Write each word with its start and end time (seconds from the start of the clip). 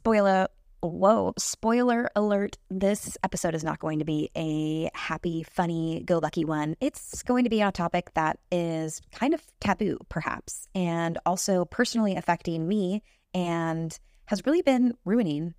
spoiler 0.00 0.48
whoa, 0.82 1.34
spoiler 1.36 2.10
alert. 2.16 2.56
This 2.70 3.18
episode 3.22 3.54
is 3.54 3.62
not 3.62 3.80
going 3.80 3.98
to 3.98 4.06
be 4.06 4.30
a 4.34 4.88
happy, 4.94 5.42
funny, 5.42 6.02
go 6.06 6.16
lucky 6.16 6.46
one. 6.46 6.74
It's 6.80 7.22
going 7.22 7.44
to 7.44 7.50
be 7.50 7.60
on 7.60 7.68
a 7.68 7.72
topic 7.72 8.10
that 8.14 8.38
is 8.50 9.02
kind 9.12 9.34
of 9.34 9.42
taboo, 9.60 9.98
perhaps, 10.08 10.66
and 10.74 11.18
also 11.26 11.66
personally 11.66 12.16
affecting 12.16 12.66
me 12.66 13.02
and 13.34 13.98
has 14.24 14.46
really 14.46 14.62
been 14.62 14.94
ruining, 15.04 15.52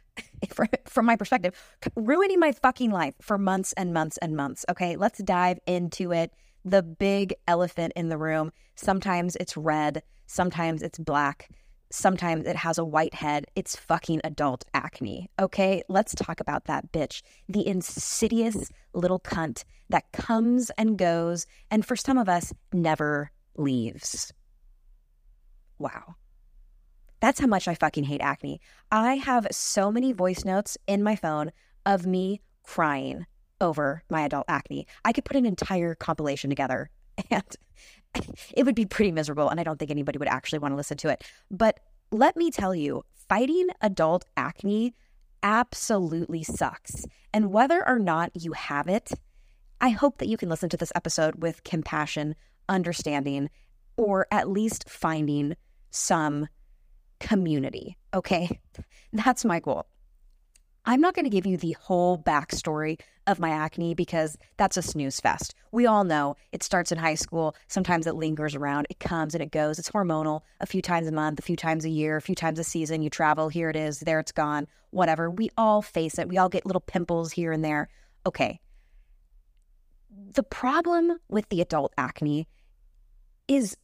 from 0.86 1.04
my 1.04 1.16
perspective, 1.16 1.54
ruining 1.94 2.40
my 2.40 2.52
fucking 2.52 2.90
life 2.90 3.16
for 3.20 3.36
months 3.36 3.74
and 3.74 3.92
months 3.92 4.16
and 4.16 4.34
months. 4.34 4.64
Okay, 4.70 4.96
let's 4.96 5.18
dive 5.18 5.58
into 5.66 6.10
it. 6.10 6.32
The 6.64 6.82
big 6.82 7.34
elephant 7.46 7.92
in 7.96 8.08
the 8.08 8.16
room. 8.16 8.52
Sometimes 8.76 9.36
it's 9.36 9.58
red, 9.58 10.02
sometimes 10.26 10.82
it's 10.82 10.98
black 10.98 11.50
sometimes 11.90 12.46
it 12.46 12.56
has 12.56 12.78
a 12.78 12.84
white 12.84 13.14
head. 13.14 13.46
It's 13.54 13.76
fucking 13.76 14.20
adult 14.24 14.64
acne. 14.74 15.30
Okay, 15.38 15.82
let's 15.88 16.14
talk 16.14 16.40
about 16.40 16.64
that 16.64 16.92
bitch. 16.92 17.22
The 17.48 17.66
insidious 17.66 18.70
little 18.92 19.20
cunt 19.20 19.64
that 19.88 20.10
comes 20.12 20.70
and 20.76 20.98
goes, 20.98 21.46
and 21.70 21.84
for 21.84 21.96
some 21.96 22.18
of 22.18 22.28
us, 22.28 22.52
never 22.72 23.30
leaves. 23.56 24.32
Wow. 25.78 26.16
That's 27.20 27.40
how 27.40 27.46
much 27.46 27.66
I 27.66 27.74
fucking 27.74 28.04
hate 28.04 28.20
acne. 28.20 28.60
I 28.92 29.16
have 29.16 29.48
so 29.50 29.90
many 29.90 30.12
voice 30.12 30.44
notes 30.44 30.78
in 30.86 31.02
my 31.02 31.16
phone 31.16 31.50
of 31.84 32.06
me 32.06 32.40
crying 32.62 33.26
over 33.60 34.02
my 34.08 34.22
adult 34.22 34.44
acne. 34.48 34.86
I 35.04 35.12
could 35.12 35.24
put 35.24 35.36
an 35.36 35.46
entire 35.46 35.94
compilation 35.94 36.50
together 36.50 36.90
and 37.30 37.56
it 38.56 38.64
would 38.64 38.74
be 38.74 38.86
pretty 38.86 39.12
miserable. 39.12 39.48
And 39.48 39.60
I 39.60 39.64
don't 39.64 39.78
think 39.78 39.90
anybody 39.90 40.18
would 40.18 40.28
actually 40.28 40.58
want 40.58 40.72
to 40.72 40.76
listen 40.76 40.96
to 40.98 41.08
it. 41.08 41.24
But 41.50 41.80
let 42.10 42.36
me 42.36 42.50
tell 42.50 42.74
you, 42.74 43.04
fighting 43.28 43.68
adult 43.80 44.24
acne 44.36 44.94
absolutely 45.42 46.42
sucks. 46.42 47.04
And 47.32 47.52
whether 47.52 47.86
or 47.86 47.98
not 47.98 48.30
you 48.34 48.52
have 48.52 48.88
it, 48.88 49.10
I 49.80 49.90
hope 49.90 50.18
that 50.18 50.28
you 50.28 50.36
can 50.36 50.48
listen 50.48 50.68
to 50.70 50.76
this 50.76 50.92
episode 50.94 51.36
with 51.36 51.62
compassion, 51.64 52.34
understanding, 52.68 53.48
or 53.96 54.26
at 54.30 54.48
least 54.48 54.88
finding 54.88 55.56
some 55.90 56.48
community. 57.20 57.96
Okay. 58.14 58.60
That's 59.12 59.44
my 59.44 59.60
goal. 59.60 59.86
I'm 60.88 61.02
not 61.02 61.14
going 61.14 61.26
to 61.26 61.30
give 61.30 61.44
you 61.44 61.58
the 61.58 61.76
whole 61.78 62.16
backstory 62.16 62.98
of 63.26 63.38
my 63.38 63.50
acne 63.50 63.92
because 63.92 64.38
that's 64.56 64.78
a 64.78 64.82
snooze 64.82 65.20
fest. 65.20 65.54
We 65.70 65.84
all 65.84 66.02
know 66.02 66.36
it 66.50 66.62
starts 66.62 66.90
in 66.90 66.96
high 66.96 67.16
school. 67.16 67.54
Sometimes 67.66 68.06
it 68.06 68.14
lingers 68.14 68.54
around. 68.54 68.86
It 68.88 68.98
comes 68.98 69.34
and 69.34 69.42
it 69.42 69.50
goes. 69.50 69.78
It's 69.78 69.90
hormonal 69.90 70.40
a 70.60 70.66
few 70.66 70.80
times 70.80 71.06
a 71.06 71.12
month, 71.12 71.40
a 71.40 71.42
few 71.42 71.56
times 71.56 71.84
a 71.84 71.90
year, 71.90 72.16
a 72.16 72.22
few 72.22 72.34
times 72.34 72.58
a 72.58 72.64
season. 72.64 73.02
You 73.02 73.10
travel, 73.10 73.50
here 73.50 73.68
it 73.68 73.76
is, 73.76 74.00
there 74.00 74.18
it's 74.18 74.32
gone, 74.32 74.66
whatever. 74.88 75.28
We 75.28 75.50
all 75.58 75.82
face 75.82 76.18
it. 76.18 76.26
We 76.26 76.38
all 76.38 76.48
get 76.48 76.64
little 76.64 76.80
pimples 76.80 77.32
here 77.32 77.52
and 77.52 77.62
there. 77.62 77.90
Okay. 78.24 78.58
The 80.32 80.42
problem 80.42 81.18
with 81.28 81.50
the 81.50 81.60
adult 81.60 81.92
acne 81.98 82.48
is 83.46 83.76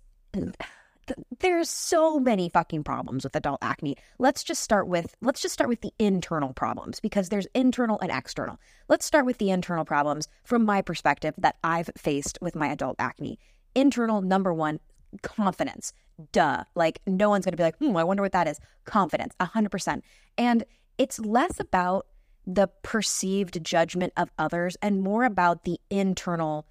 there's 1.41 1.69
so 1.71 2.19
many 2.19 2.49
fucking 2.49 2.85
problems 2.85 3.25
with 3.25 3.37
adult 3.37 3.59
acne. 3.63 3.97
Let's 4.19 4.43
just 4.43 4.63
start 4.63 4.87
with 4.89 5.15
let's 5.21 5.41
just 5.41 5.55
start 5.55 5.69
with 5.69 5.81
the 5.81 5.93
internal 5.99 6.53
problems 6.53 7.01
because 7.01 7.29
there's 7.29 7.47
internal 7.55 7.99
and 8.01 8.11
external. 8.11 8.59
Let's 8.89 9.05
start 9.05 9.27
with 9.27 9.39
the 9.39 9.51
internal 9.51 9.85
problems 9.85 10.29
from 10.45 10.65
my 10.65 10.83
perspective 10.83 11.35
that 11.39 11.57
I've 11.65 11.91
faced 11.97 12.39
with 12.41 12.55
my 12.55 12.69
adult 12.69 12.97
acne. 12.99 13.39
Internal 13.75 14.23
number 14.23 14.53
1, 14.53 14.79
confidence. 15.23 15.93
Duh. 16.33 16.65
Like 16.75 17.01
no 17.07 17.29
one's 17.29 17.45
going 17.45 17.53
to 17.53 17.57
be 17.57 17.63
like, 17.63 17.79
"Hmm, 17.79 17.97
I 17.97 18.05
wonder 18.05 18.23
what 18.23 18.33
that 18.33 18.49
is." 18.49 18.61
Confidence, 18.85 19.35
100%. 19.41 20.03
And 20.39 20.65
it's 20.97 21.19
less 21.19 21.59
about 21.59 22.07
the 22.47 22.69
perceived 22.83 23.65
judgment 23.65 24.13
of 24.17 24.31
others 24.39 24.77
and 24.83 25.03
more 25.03 25.25
about 25.25 25.65
the 25.65 25.81
internal 25.91 26.67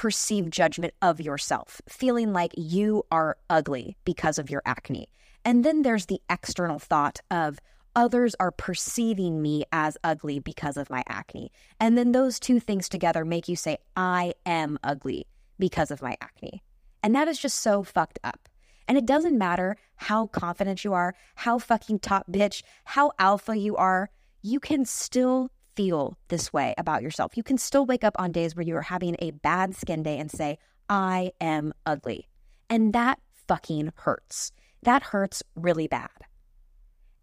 perceived 0.00 0.50
judgment 0.50 0.94
of 1.02 1.20
yourself, 1.20 1.82
feeling 1.86 2.32
like 2.32 2.54
you 2.56 3.04
are 3.10 3.36
ugly 3.50 3.98
because 4.06 4.38
of 4.38 4.48
your 4.48 4.62
acne. 4.64 5.06
And 5.44 5.62
then 5.62 5.82
there's 5.82 6.06
the 6.06 6.22
external 6.30 6.78
thought 6.78 7.20
of 7.30 7.58
others 7.94 8.34
are 8.40 8.50
perceiving 8.50 9.42
me 9.42 9.62
as 9.72 9.98
ugly 10.02 10.38
because 10.38 10.78
of 10.78 10.88
my 10.88 11.04
acne. 11.06 11.52
And 11.78 11.98
then 11.98 12.12
those 12.12 12.40
two 12.40 12.60
things 12.60 12.88
together 12.88 13.26
make 13.26 13.46
you 13.46 13.56
say, 13.56 13.76
I 13.94 14.32
am 14.46 14.78
ugly 14.82 15.26
because 15.58 15.90
of 15.90 16.00
my 16.00 16.16
acne. 16.22 16.62
And 17.02 17.14
that 17.14 17.28
is 17.28 17.38
just 17.38 17.58
so 17.58 17.82
fucked 17.82 18.18
up. 18.24 18.48
And 18.88 18.96
it 18.96 19.04
doesn't 19.04 19.36
matter 19.36 19.76
how 19.96 20.28
confident 20.28 20.82
you 20.82 20.94
are, 20.94 21.14
how 21.34 21.58
fucking 21.58 21.98
top 21.98 22.26
bitch, 22.32 22.62
how 22.84 23.12
alpha 23.18 23.54
you 23.54 23.76
are, 23.76 24.08
you 24.40 24.60
can 24.60 24.86
still 24.86 25.50
feel 25.80 26.18
this 26.28 26.52
way 26.52 26.74
about 26.76 27.02
yourself. 27.02 27.38
You 27.38 27.42
can 27.42 27.56
still 27.56 27.86
wake 27.86 28.04
up 28.04 28.14
on 28.18 28.32
days 28.32 28.54
where 28.54 28.66
you 28.66 28.76
are 28.76 28.82
having 28.82 29.16
a 29.18 29.30
bad 29.30 29.74
skin 29.74 30.02
day 30.02 30.18
and 30.18 30.30
say, 30.30 30.58
I 30.90 31.32
am 31.40 31.72
ugly. 31.86 32.28
And 32.68 32.92
that 32.92 33.18
fucking 33.48 33.92
hurts. 33.94 34.52
That 34.82 35.02
hurts 35.02 35.42
really 35.54 35.88
bad. 35.88 36.10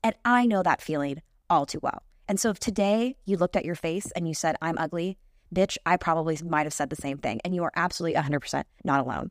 And 0.04 0.16
I 0.26 0.48
know 0.48 0.64
that 0.64 0.82
feeling 0.82 1.22
all 1.52 1.68
too 1.68 1.78
well. 1.84 2.02
And 2.28 2.40
so 2.40 2.50
if 2.50 2.58
today 2.58 3.16
you 3.26 3.38
looked 3.38 3.56
at 3.56 3.64
your 3.64 3.76
face 3.76 4.10
and 4.16 4.28
you 4.28 4.34
said, 4.34 4.56
I'm 4.60 4.80
ugly, 4.80 5.20
bitch, 5.54 5.78
I 5.86 5.98
probably 5.98 6.40
might 6.44 6.66
have 6.66 6.74
said 6.74 6.90
the 6.90 6.96
same 6.96 7.20
thing. 7.20 7.40
And 7.46 7.54
you 7.54 7.64
are 7.64 7.72
absolutely 7.76 8.20
100% 8.20 8.64
not 8.84 9.02
alone. 9.02 9.30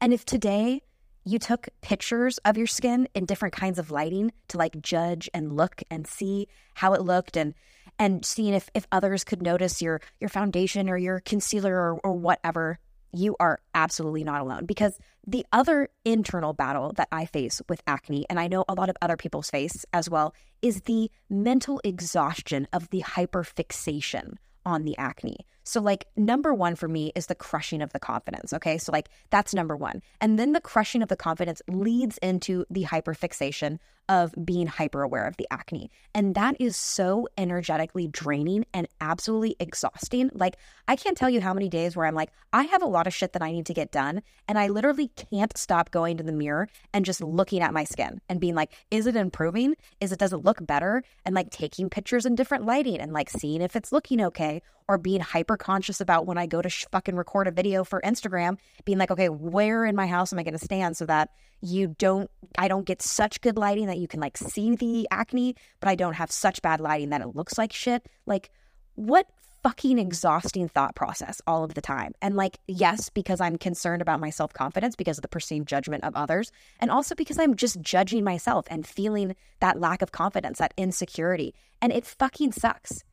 And 0.00 0.12
if 0.12 0.24
today 0.24 0.82
you 1.28 1.38
took 1.38 1.68
pictures 1.82 2.38
of 2.38 2.56
your 2.56 2.66
skin 2.66 3.06
in 3.14 3.26
different 3.26 3.54
kinds 3.54 3.78
of 3.78 3.90
lighting 3.90 4.32
to 4.48 4.56
like 4.56 4.80
judge 4.80 5.28
and 5.34 5.54
look 5.54 5.82
and 5.90 6.06
see 6.06 6.48
how 6.74 6.94
it 6.94 7.02
looked 7.02 7.36
and 7.36 7.54
and 7.98 8.24
seeing 8.24 8.54
if 8.54 8.70
if 8.74 8.86
others 8.92 9.24
could 9.24 9.42
notice 9.42 9.82
your 9.82 10.00
your 10.20 10.30
foundation 10.30 10.88
or 10.88 10.96
your 10.96 11.20
concealer 11.20 11.74
or, 11.74 12.00
or 12.02 12.12
whatever 12.12 12.78
you 13.12 13.36
are 13.40 13.58
absolutely 13.74 14.24
not 14.24 14.40
alone 14.40 14.66
because 14.66 14.98
the 15.26 15.44
other 15.52 15.88
internal 16.04 16.52
battle 16.52 16.92
that 16.96 17.08
I 17.10 17.26
face 17.26 17.60
with 17.68 17.82
acne, 17.86 18.26
and 18.28 18.38
I 18.38 18.48
know 18.48 18.64
a 18.68 18.74
lot 18.74 18.90
of 18.90 18.96
other 19.00 19.16
people's 19.16 19.50
face 19.50 19.84
as 19.92 20.10
well, 20.10 20.34
is 20.60 20.82
the 20.82 21.10
mental 21.30 21.80
exhaustion 21.84 22.68
of 22.72 22.90
the 22.90 23.02
hyperfixation 23.02 24.34
on 24.64 24.84
the 24.84 24.96
acne. 24.98 25.46
So, 25.68 25.82
like, 25.82 26.06
number 26.16 26.54
one 26.54 26.76
for 26.76 26.88
me 26.88 27.12
is 27.14 27.26
the 27.26 27.34
crushing 27.34 27.82
of 27.82 27.92
the 27.92 28.00
confidence. 28.00 28.54
Okay. 28.54 28.78
So, 28.78 28.90
like, 28.90 29.10
that's 29.28 29.52
number 29.52 29.76
one. 29.76 30.00
And 30.18 30.38
then 30.38 30.54
the 30.54 30.62
crushing 30.62 31.02
of 31.02 31.10
the 31.10 31.16
confidence 31.16 31.60
leads 31.68 32.16
into 32.18 32.64
the 32.70 32.84
hyperfixation 32.84 33.78
of 34.08 34.32
being 34.42 34.66
hyper 34.66 35.02
aware 35.02 35.26
of 35.26 35.36
the 35.36 35.46
acne. 35.50 35.90
And 36.14 36.34
that 36.34 36.56
is 36.58 36.74
so 36.74 37.28
energetically 37.36 38.08
draining 38.08 38.64
and 38.72 38.88
absolutely 39.02 39.56
exhausting. 39.60 40.30
Like, 40.32 40.56
I 40.88 40.96
can't 40.96 41.18
tell 41.18 41.28
you 41.28 41.42
how 41.42 41.52
many 41.52 41.68
days 41.68 41.94
where 41.94 42.06
I'm 42.06 42.14
like, 42.14 42.30
I 42.50 42.62
have 42.62 42.82
a 42.82 42.86
lot 42.86 43.06
of 43.06 43.12
shit 43.12 43.34
that 43.34 43.42
I 43.42 43.52
need 43.52 43.66
to 43.66 43.74
get 43.74 43.92
done. 43.92 44.22
And 44.48 44.58
I 44.58 44.68
literally 44.68 45.08
can't 45.08 45.54
stop 45.58 45.90
going 45.90 46.16
to 46.16 46.24
the 46.24 46.32
mirror 46.32 46.68
and 46.94 47.04
just 47.04 47.20
looking 47.20 47.60
at 47.60 47.74
my 47.74 47.84
skin 47.84 48.22
and 48.30 48.40
being 48.40 48.54
like, 48.54 48.72
is 48.90 49.06
it 49.06 49.16
improving? 49.16 49.74
Is 50.00 50.12
it, 50.12 50.18
does 50.18 50.32
it 50.32 50.38
look 50.38 50.66
better? 50.66 51.02
And 51.26 51.34
like 51.34 51.50
taking 51.50 51.90
pictures 51.90 52.24
in 52.24 52.36
different 52.36 52.64
lighting 52.64 53.00
and 53.00 53.12
like 53.12 53.28
seeing 53.28 53.60
if 53.60 53.76
it's 53.76 53.92
looking 53.92 54.22
okay 54.22 54.62
or 54.88 54.98
being 54.98 55.20
hyper 55.20 55.56
conscious 55.56 56.00
about 56.00 56.26
when 56.26 56.38
I 56.38 56.46
go 56.46 56.62
to 56.62 56.68
sh- 56.68 56.86
fucking 56.90 57.14
record 57.14 57.46
a 57.46 57.50
video 57.50 57.84
for 57.84 58.00
Instagram, 58.00 58.58
being 58.84 58.98
like, 58.98 59.10
okay, 59.10 59.28
where 59.28 59.84
in 59.84 59.94
my 59.94 60.06
house 60.06 60.32
am 60.32 60.38
I 60.38 60.42
going 60.42 60.58
to 60.58 60.64
stand 60.64 60.96
so 60.96 61.04
that 61.06 61.30
you 61.60 61.94
don't, 61.98 62.30
I 62.56 62.68
don't 62.68 62.86
get 62.86 63.02
such 63.02 63.40
good 63.40 63.58
lighting 63.58 63.86
that 63.86 63.98
you 63.98 64.08
can 64.08 64.20
like 64.20 64.36
see 64.38 64.74
the 64.74 65.06
acne, 65.10 65.54
but 65.80 65.88
I 65.88 65.94
don't 65.94 66.14
have 66.14 66.30
such 66.30 66.62
bad 66.62 66.80
lighting 66.80 67.10
that 67.10 67.20
it 67.20 67.36
looks 67.36 67.58
like 67.58 67.72
shit. 67.72 68.08
Like, 68.26 68.50
what 68.94 69.26
fucking 69.62 69.98
exhausting 69.98 70.68
thought 70.68 70.94
process 70.94 71.42
all 71.46 71.64
of 71.64 71.74
the 71.74 71.80
time. 71.80 72.12
And 72.22 72.36
like, 72.36 72.58
yes, 72.66 73.10
because 73.10 73.40
I'm 73.40 73.58
concerned 73.58 74.02
about 74.02 74.20
my 74.20 74.30
self 74.30 74.52
confidence 74.52 74.96
because 74.96 75.18
of 75.18 75.22
the 75.22 75.28
perceived 75.28 75.68
judgment 75.68 76.04
of 76.04 76.14
others. 76.14 76.50
And 76.80 76.90
also 76.90 77.14
because 77.14 77.38
I'm 77.38 77.54
just 77.54 77.80
judging 77.80 78.24
myself 78.24 78.66
and 78.70 78.86
feeling 78.86 79.34
that 79.60 79.80
lack 79.80 80.00
of 80.00 80.12
confidence, 80.12 80.58
that 80.58 80.74
insecurity. 80.76 81.54
And 81.82 81.92
it 81.92 82.06
fucking 82.06 82.52
sucks. 82.52 83.04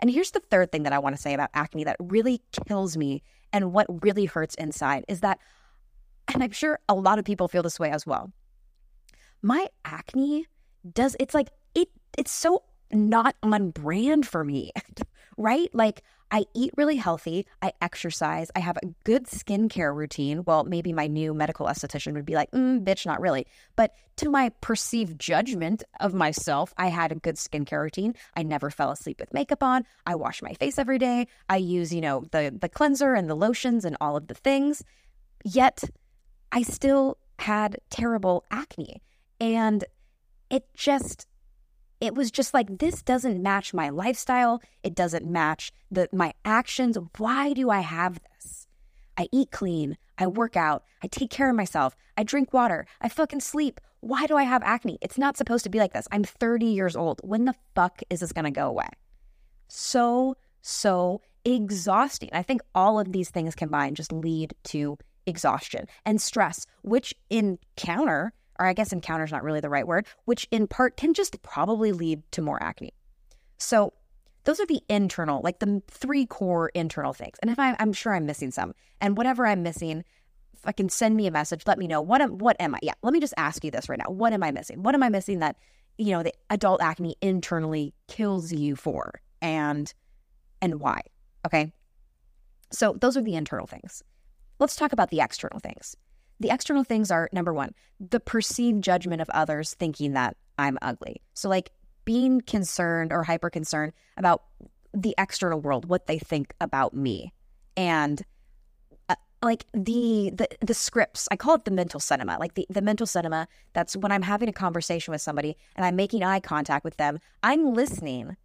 And 0.00 0.10
here's 0.10 0.30
the 0.30 0.40
third 0.40 0.72
thing 0.72 0.82
that 0.84 0.92
I 0.92 0.98
want 0.98 1.16
to 1.16 1.22
say 1.22 1.34
about 1.34 1.50
acne 1.54 1.84
that 1.84 1.96
really 2.00 2.42
kills 2.66 2.96
me 2.96 3.22
and 3.52 3.72
what 3.72 3.86
really 4.02 4.26
hurts 4.26 4.54
inside 4.56 5.04
is 5.08 5.20
that, 5.20 5.38
and 6.32 6.42
I'm 6.42 6.50
sure 6.50 6.78
a 6.88 6.94
lot 6.94 7.18
of 7.18 7.24
people 7.24 7.48
feel 7.48 7.62
this 7.62 7.78
way 7.78 7.90
as 7.90 8.06
well. 8.06 8.32
My 9.42 9.68
acne 9.84 10.46
does, 10.92 11.16
it's 11.20 11.34
like, 11.34 11.48
it, 11.74 11.88
it's 12.18 12.32
so 12.32 12.62
not 12.92 13.36
on 13.42 13.70
brand 13.70 14.26
for 14.26 14.44
me, 14.44 14.72
right? 15.36 15.68
Like, 15.74 16.02
I 16.30 16.44
eat 16.54 16.72
really 16.76 16.96
healthy, 16.96 17.46
I 17.62 17.72
exercise, 17.80 18.50
I 18.56 18.58
have 18.60 18.76
a 18.78 18.86
good 19.04 19.26
skincare 19.26 19.94
routine. 19.94 20.42
Well, 20.44 20.64
maybe 20.64 20.92
my 20.92 21.06
new 21.06 21.32
medical 21.32 21.66
esthetician 21.66 22.14
would 22.14 22.24
be 22.24 22.34
like, 22.34 22.50
mm, 22.50 22.82
bitch, 22.84 23.06
not 23.06 23.20
really. 23.20 23.46
But 23.76 23.92
to 24.16 24.28
my 24.28 24.48
perceived 24.60 25.20
judgment 25.20 25.84
of 26.00 26.14
myself, 26.14 26.74
I 26.76 26.88
had 26.88 27.12
a 27.12 27.16
good 27.16 27.36
skincare 27.36 27.80
routine. 27.80 28.14
I 28.34 28.42
never 28.42 28.70
fell 28.70 28.90
asleep 28.90 29.20
with 29.20 29.32
makeup 29.32 29.62
on. 29.62 29.84
I 30.04 30.16
wash 30.16 30.42
my 30.42 30.54
face 30.54 30.78
every 30.78 30.98
day. 30.98 31.28
I 31.48 31.58
use, 31.58 31.94
you 31.94 32.00
know, 32.00 32.24
the 32.32 32.56
the 32.60 32.68
cleanser 32.68 33.14
and 33.14 33.30
the 33.30 33.36
lotions 33.36 33.84
and 33.84 33.96
all 34.00 34.16
of 34.16 34.26
the 34.26 34.34
things. 34.34 34.82
Yet 35.44 35.84
I 36.50 36.62
still 36.62 37.18
had 37.38 37.78
terrible 37.90 38.44
acne. 38.50 39.02
And 39.40 39.84
it 40.50 40.64
just 40.74 41.26
it 42.00 42.14
was 42.14 42.30
just 42.30 42.52
like 42.52 42.78
this 42.78 43.02
doesn't 43.02 43.42
match 43.42 43.72
my 43.72 43.88
lifestyle. 43.88 44.60
It 44.82 44.94
doesn't 44.94 45.26
match 45.26 45.72
the 45.90 46.08
my 46.12 46.34
actions. 46.44 46.98
Why 47.18 47.52
do 47.52 47.70
i 47.70 47.80
have 47.80 48.20
this? 48.20 48.66
I 49.16 49.28
eat 49.32 49.50
clean. 49.50 49.96
I 50.18 50.26
work 50.26 50.56
out. 50.56 50.84
I 51.02 51.06
take 51.06 51.30
care 51.30 51.48
of 51.48 51.56
myself. 51.56 51.96
I 52.16 52.22
drink 52.22 52.52
water. 52.52 52.86
I 53.00 53.08
fucking 53.08 53.40
sleep. 53.40 53.80
Why 54.00 54.26
do 54.26 54.36
i 54.36 54.42
have 54.42 54.62
acne? 54.62 54.98
It's 55.00 55.18
not 55.18 55.36
supposed 55.36 55.64
to 55.64 55.70
be 55.70 55.78
like 55.78 55.94
this. 55.94 56.08
I'm 56.12 56.24
30 56.24 56.66
years 56.66 56.96
old. 56.96 57.20
When 57.24 57.46
the 57.46 57.54
fuck 57.74 58.02
is 58.10 58.20
this 58.20 58.32
going 58.32 58.44
to 58.44 58.50
go 58.50 58.68
away? 58.68 58.88
So 59.68 60.36
so 60.60 61.22
exhausting. 61.44 62.28
I 62.32 62.42
think 62.42 62.60
all 62.74 62.98
of 62.98 63.12
these 63.12 63.30
things 63.30 63.54
combined 63.54 63.96
just 63.96 64.12
lead 64.12 64.54
to 64.64 64.98
exhaustion 65.26 65.86
and 66.04 66.20
stress 66.20 66.66
which 66.82 67.12
in 67.30 67.58
counter 67.76 68.32
or 68.58 68.66
I 68.66 68.72
guess 68.72 68.92
encounter 68.92 69.24
is 69.24 69.32
not 69.32 69.42
really 69.42 69.60
the 69.60 69.68
right 69.68 69.86
word, 69.86 70.06
which 70.24 70.46
in 70.50 70.66
part 70.66 70.96
can 70.96 71.14
just 71.14 71.40
probably 71.42 71.92
lead 71.92 72.22
to 72.32 72.42
more 72.42 72.62
acne. 72.62 72.92
So 73.58 73.92
those 74.44 74.60
are 74.60 74.66
the 74.66 74.80
internal, 74.88 75.40
like 75.42 75.58
the 75.58 75.82
three 75.88 76.24
core 76.24 76.70
internal 76.74 77.12
things. 77.12 77.36
And 77.42 77.50
if 77.50 77.58
I, 77.58 77.74
I'm 77.78 77.92
sure 77.92 78.14
I'm 78.14 78.26
missing 78.26 78.50
some, 78.50 78.74
and 79.00 79.16
whatever 79.16 79.46
I'm 79.46 79.62
missing, 79.62 80.04
if 80.54 80.60
I 80.64 80.72
can 80.72 80.88
send 80.88 81.16
me 81.16 81.26
a 81.26 81.30
message, 81.30 81.62
let 81.66 81.78
me 81.78 81.86
know 81.86 82.00
what 82.00 82.20
am 82.20 82.38
what 82.38 82.56
am 82.60 82.74
I? 82.74 82.78
Yeah, 82.82 82.94
let 83.02 83.12
me 83.12 83.20
just 83.20 83.34
ask 83.36 83.64
you 83.64 83.70
this 83.70 83.88
right 83.88 83.98
now. 83.98 84.10
What 84.12 84.32
am 84.32 84.42
I 84.42 84.52
missing? 84.52 84.82
What 84.82 84.94
am 84.94 85.02
I 85.02 85.08
missing 85.08 85.40
that 85.40 85.56
you 85.98 86.12
know 86.12 86.22
the 86.22 86.32
adult 86.50 86.80
acne 86.80 87.16
internally 87.20 87.92
kills 88.08 88.52
you 88.52 88.76
for, 88.76 89.20
and 89.42 89.92
and 90.62 90.80
why? 90.80 91.02
Okay, 91.44 91.72
so 92.70 92.96
those 93.00 93.16
are 93.16 93.22
the 93.22 93.34
internal 93.34 93.66
things. 93.66 94.02
Let's 94.58 94.76
talk 94.76 94.92
about 94.92 95.10
the 95.10 95.20
external 95.20 95.58
things. 95.58 95.96
The 96.40 96.50
external 96.50 96.84
things 96.84 97.10
are 97.10 97.28
number 97.32 97.54
one, 97.54 97.72
the 97.98 98.20
perceived 98.20 98.82
judgment 98.82 99.22
of 99.22 99.30
others 99.30 99.74
thinking 99.74 100.12
that 100.12 100.36
I'm 100.58 100.78
ugly. 100.82 101.22
So, 101.34 101.48
like 101.48 101.70
being 102.04 102.40
concerned 102.40 103.12
or 103.12 103.24
hyper 103.24 103.50
concerned 103.50 103.92
about 104.16 104.42
the 104.94 105.14
external 105.18 105.60
world, 105.60 105.88
what 105.88 106.06
they 106.06 106.18
think 106.18 106.54
about 106.60 106.94
me. 106.94 107.32
And 107.76 108.22
uh, 109.08 109.16
like 109.42 109.66
the, 109.72 110.30
the 110.34 110.48
the 110.60 110.74
scripts 110.74 111.28
i 111.30 111.36
call 111.36 111.54
it 111.54 111.64
the 111.64 111.70
mental 111.70 112.00
cinema 112.00 112.38
like 112.40 112.54
the, 112.54 112.66
the 112.70 112.80
mental 112.80 113.06
cinema 113.06 113.46
that's 113.74 113.96
when 113.96 114.10
i'm 114.10 114.22
having 114.22 114.48
a 114.48 114.52
conversation 114.52 115.12
with 115.12 115.20
somebody 115.20 115.56
and 115.76 115.84
i'm 115.84 115.94
making 115.94 116.24
eye 116.24 116.40
contact 116.40 116.84
with 116.84 116.96
them 116.96 117.18
i'm 117.42 117.72
listening 117.74 118.36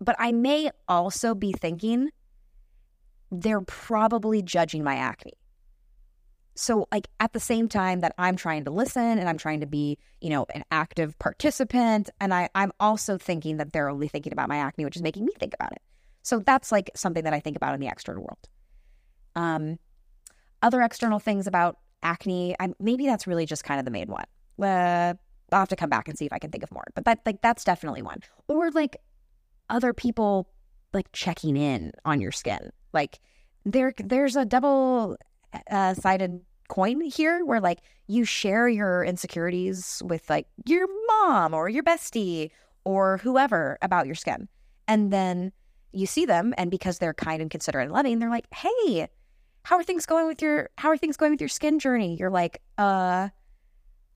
but 0.00 0.16
i 0.18 0.32
may 0.32 0.70
also 0.88 1.34
be 1.34 1.52
thinking 1.52 2.10
they're 3.30 3.60
probably 3.60 4.42
judging 4.42 4.82
my 4.82 4.96
acne 4.96 5.34
so, 6.54 6.86
like, 6.92 7.08
at 7.18 7.32
the 7.32 7.40
same 7.40 7.68
time 7.68 8.00
that 8.00 8.14
I'm 8.18 8.36
trying 8.36 8.64
to 8.64 8.70
listen 8.70 9.18
and 9.18 9.28
I'm 9.28 9.38
trying 9.38 9.60
to 9.60 9.66
be, 9.66 9.98
you 10.20 10.30
know, 10.30 10.46
an 10.54 10.64
active 10.70 11.18
participant, 11.18 12.10
and 12.20 12.34
I, 12.34 12.50
I'm 12.54 12.72
also 12.78 13.16
thinking 13.16 13.56
that 13.56 13.72
they're 13.72 13.88
only 13.88 14.08
thinking 14.08 14.32
about 14.32 14.48
my 14.48 14.58
acne, 14.58 14.84
which 14.84 14.96
is 14.96 15.02
making 15.02 15.24
me 15.24 15.32
think 15.38 15.54
about 15.54 15.72
it. 15.72 15.82
So, 16.22 16.40
that's 16.40 16.70
like 16.70 16.90
something 16.94 17.24
that 17.24 17.32
I 17.32 17.40
think 17.40 17.56
about 17.56 17.74
in 17.74 17.80
the 17.80 17.88
external 17.88 18.22
world. 18.22 18.48
Um, 19.34 19.78
other 20.60 20.82
external 20.82 21.18
things 21.18 21.46
about 21.46 21.78
acne, 22.02 22.54
I, 22.60 22.72
maybe 22.78 23.06
that's 23.06 23.26
really 23.26 23.46
just 23.46 23.64
kind 23.64 23.78
of 23.78 23.84
the 23.84 23.90
main 23.90 24.08
one. 24.08 24.26
Uh, 24.62 25.14
I'll 25.50 25.60
have 25.60 25.68
to 25.68 25.76
come 25.76 25.90
back 25.90 26.08
and 26.08 26.16
see 26.16 26.26
if 26.26 26.32
I 26.32 26.38
can 26.38 26.50
think 26.50 26.64
of 26.64 26.70
more, 26.70 26.84
but 26.94 27.04
that, 27.04 27.20
like, 27.24 27.40
that's 27.40 27.64
definitely 27.64 28.02
one. 28.02 28.20
Or 28.48 28.70
like 28.70 28.96
other 29.70 29.92
people, 29.92 30.48
like, 30.92 31.10
checking 31.12 31.56
in 31.56 31.92
on 32.04 32.20
your 32.20 32.32
skin. 32.32 32.70
Like, 32.92 33.20
there, 33.64 33.94
there's 33.96 34.36
a 34.36 34.44
double 34.44 35.16
uh, 35.70 35.94
sided 35.94 36.40
coin 36.68 37.00
here 37.02 37.44
where 37.44 37.60
like 37.60 37.80
you 38.06 38.24
share 38.24 38.68
your 38.68 39.04
insecurities 39.04 40.02
with 40.04 40.28
like 40.30 40.46
your 40.66 40.86
mom 41.06 41.54
or 41.54 41.68
your 41.68 41.82
bestie 41.82 42.50
or 42.84 43.18
whoever 43.18 43.78
about 43.82 44.06
your 44.06 44.14
skin. 44.14 44.48
And 44.88 45.12
then 45.12 45.52
you 45.92 46.06
see 46.06 46.24
them 46.24 46.54
and 46.56 46.70
because 46.70 46.98
they're 46.98 47.14
kind 47.14 47.42
and 47.42 47.50
considerate 47.50 47.84
and 47.84 47.92
loving, 47.92 48.18
they're 48.18 48.30
like, 48.30 48.52
"Hey, 48.54 49.08
how 49.64 49.76
are 49.76 49.82
things 49.82 50.06
going 50.06 50.26
with 50.26 50.42
your 50.42 50.70
how 50.78 50.88
are 50.88 50.96
things 50.96 51.16
going 51.16 51.32
with 51.32 51.40
your 51.40 51.48
skin 51.48 51.78
journey?" 51.78 52.16
You're 52.18 52.30
like, 52.30 52.60
"Uh, 52.78 53.28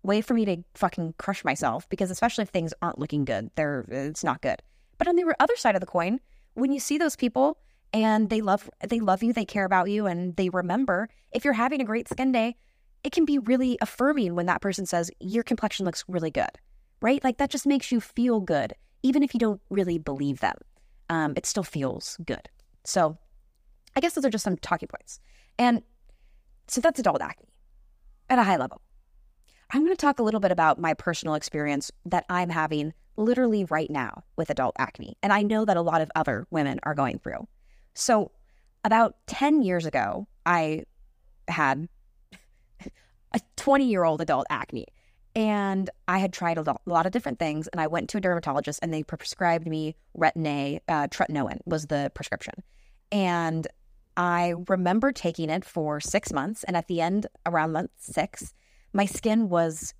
way 0.02 0.20
for 0.20 0.34
me 0.34 0.44
to 0.46 0.56
fucking 0.74 1.14
crush 1.18 1.44
myself 1.44 1.88
because 1.88 2.10
especially 2.10 2.42
if 2.42 2.48
things 2.48 2.72
aren't 2.80 2.98
looking 2.98 3.24
good, 3.24 3.50
they're 3.54 3.84
it's 3.88 4.24
not 4.24 4.40
good." 4.40 4.62
But 4.98 5.08
on 5.08 5.16
the 5.16 5.34
other 5.38 5.56
side 5.56 5.74
of 5.76 5.80
the 5.80 5.86
coin, 5.86 6.20
when 6.54 6.72
you 6.72 6.80
see 6.80 6.98
those 6.98 7.16
people 7.16 7.58
and 7.96 8.28
they 8.28 8.42
love 8.42 8.68
they 8.86 9.00
love 9.00 9.22
you, 9.22 9.32
they 9.32 9.46
care 9.46 9.64
about 9.64 9.88
you 9.88 10.06
and 10.06 10.36
they 10.36 10.50
remember. 10.50 11.08
If 11.32 11.44
you're 11.44 11.54
having 11.54 11.80
a 11.80 11.84
great 11.84 12.08
skin 12.08 12.30
day, 12.30 12.56
it 13.02 13.12
can 13.12 13.24
be 13.24 13.38
really 13.38 13.78
affirming 13.80 14.34
when 14.34 14.44
that 14.46 14.60
person 14.60 14.84
says 14.84 15.10
your 15.18 15.42
complexion 15.42 15.86
looks 15.86 16.04
really 16.06 16.30
good. 16.30 16.50
Right? 17.00 17.24
Like 17.24 17.38
that 17.38 17.50
just 17.50 17.66
makes 17.66 17.90
you 17.90 18.00
feel 18.00 18.40
good 18.40 18.74
even 19.02 19.22
if 19.22 19.32
you 19.32 19.40
don't 19.40 19.60
really 19.70 19.98
believe 19.98 20.40
them. 20.40 20.56
Um, 21.08 21.32
it 21.36 21.46
still 21.46 21.62
feels 21.62 22.18
good. 22.26 22.48
So, 22.84 23.16
I 23.94 24.00
guess 24.00 24.14
those 24.14 24.24
are 24.24 24.30
just 24.30 24.44
some 24.44 24.56
talking 24.58 24.88
points. 24.88 25.20
And 25.58 25.82
so 26.66 26.80
that's 26.80 26.98
adult 26.98 27.22
acne 27.22 27.48
at 28.28 28.38
a 28.38 28.42
high 28.42 28.56
level. 28.56 28.82
I'm 29.70 29.84
going 29.84 29.96
to 29.96 30.00
talk 30.00 30.18
a 30.18 30.22
little 30.22 30.40
bit 30.40 30.52
about 30.52 30.78
my 30.78 30.92
personal 30.92 31.34
experience 31.34 31.90
that 32.04 32.26
I'm 32.28 32.50
having 32.50 32.92
literally 33.16 33.64
right 33.64 33.90
now 33.90 34.24
with 34.36 34.50
adult 34.50 34.76
acne. 34.78 35.16
And 35.22 35.32
I 35.32 35.42
know 35.42 35.64
that 35.64 35.76
a 35.76 35.82
lot 35.82 36.02
of 36.02 36.10
other 36.14 36.46
women 36.50 36.78
are 36.82 36.94
going 36.94 37.20
through. 37.20 37.46
So, 37.96 38.30
about 38.84 39.16
10 39.26 39.62
years 39.62 39.86
ago, 39.86 40.28
I 40.44 40.84
had 41.48 41.88
a 43.32 43.40
20 43.56 43.86
year 43.86 44.04
old 44.04 44.20
adult 44.20 44.46
acne. 44.50 44.86
And 45.34 45.90
I 46.06 46.18
had 46.18 46.32
tried 46.32 46.58
a 46.58 46.76
lot 46.86 47.06
of 47.06 47.12
different 47.12 47.38
things. 47.38 47.68
And 47.68 47.80
I 47.80 47.86
went 47.86 48.10
to 48.10 48.18
a 48.18 48.20
dermatologist 48.20 48.80
and 48.82 48.92
they 48.92 49.02
prescribed 49.02 49.66
me 49.66 49.96
Retin-A, 50.16 50.80
uh, 50.88 51.08
tretinoin 51.08 51.58
was 51.64 51.86
the 51.86 52.10
prescription. 52.14 52.62
And 53.10 53.66
I 54.16 54.54
remember 54.68 55.10
taking 55.10 55.48
it 55.48 55.64
for 55.64 55.98
six 55.98 56.32
months. 56.32 56.64
And 56.64 56.76
at 56.76 56.88
the 56.88 57.00
end, 57.00 57.26
around 57.46 57.72
month 57.72 57.90
six, 57.96 58.52
my 58.92 59.06
skin 59.06 59.48
was 59.48 59.94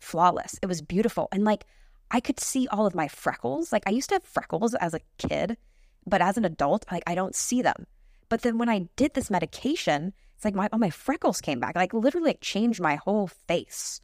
flawless. 0.00 0.58
It 0.62 0.66
was 0.66 0.82
beautiful. 0.82 1.28
And 1.30 1.44
like, 1.44 1.64
I 2.10 2.20
could 2.20 2.40
see 2.40 2.66
all 2.68 2.86
of 2.86 2.94
my 2.94 3.08
freckles. 3.08 3.72
Like, 3.72 3.84
I 3.86 3.90
used 3.90 4.08
to 4.10 4.16
have 4.16 4.24
freckles 4.24 4.74
as 4.74 4.94
a 4.94 5.00
kid 5.18 5.56
but 6.06 6.22
as 6.22 6.36
an 6.36 6.44
adult, 6.44 6.84
like 6.90 7.02
I 7.06 7.14
don't 7.14 7.34
see 7.34 7.62
them. 7.62 7.86
But 8.28 8.42
then 8.42 8.58
when 8.58 8.68
I 8.68 8.88
did 8.96 9.14
this 9.14 9.30
medication, 9.30 10.12
it's 10.34 10.44
like 10.44 10.54
my 10.54 10.68
all 10.72 10.78
my 10.78 10.90
freckles 10.90 11.40
came 11.40 11.60
back. 11.60 11.76
Like 11.76 11.94
literally 11.94 12.32
it 12.32 12.40
changed 12.40 12.80
my 12.80 12.96
whole 12.96 13.26
face. 13.26 14.00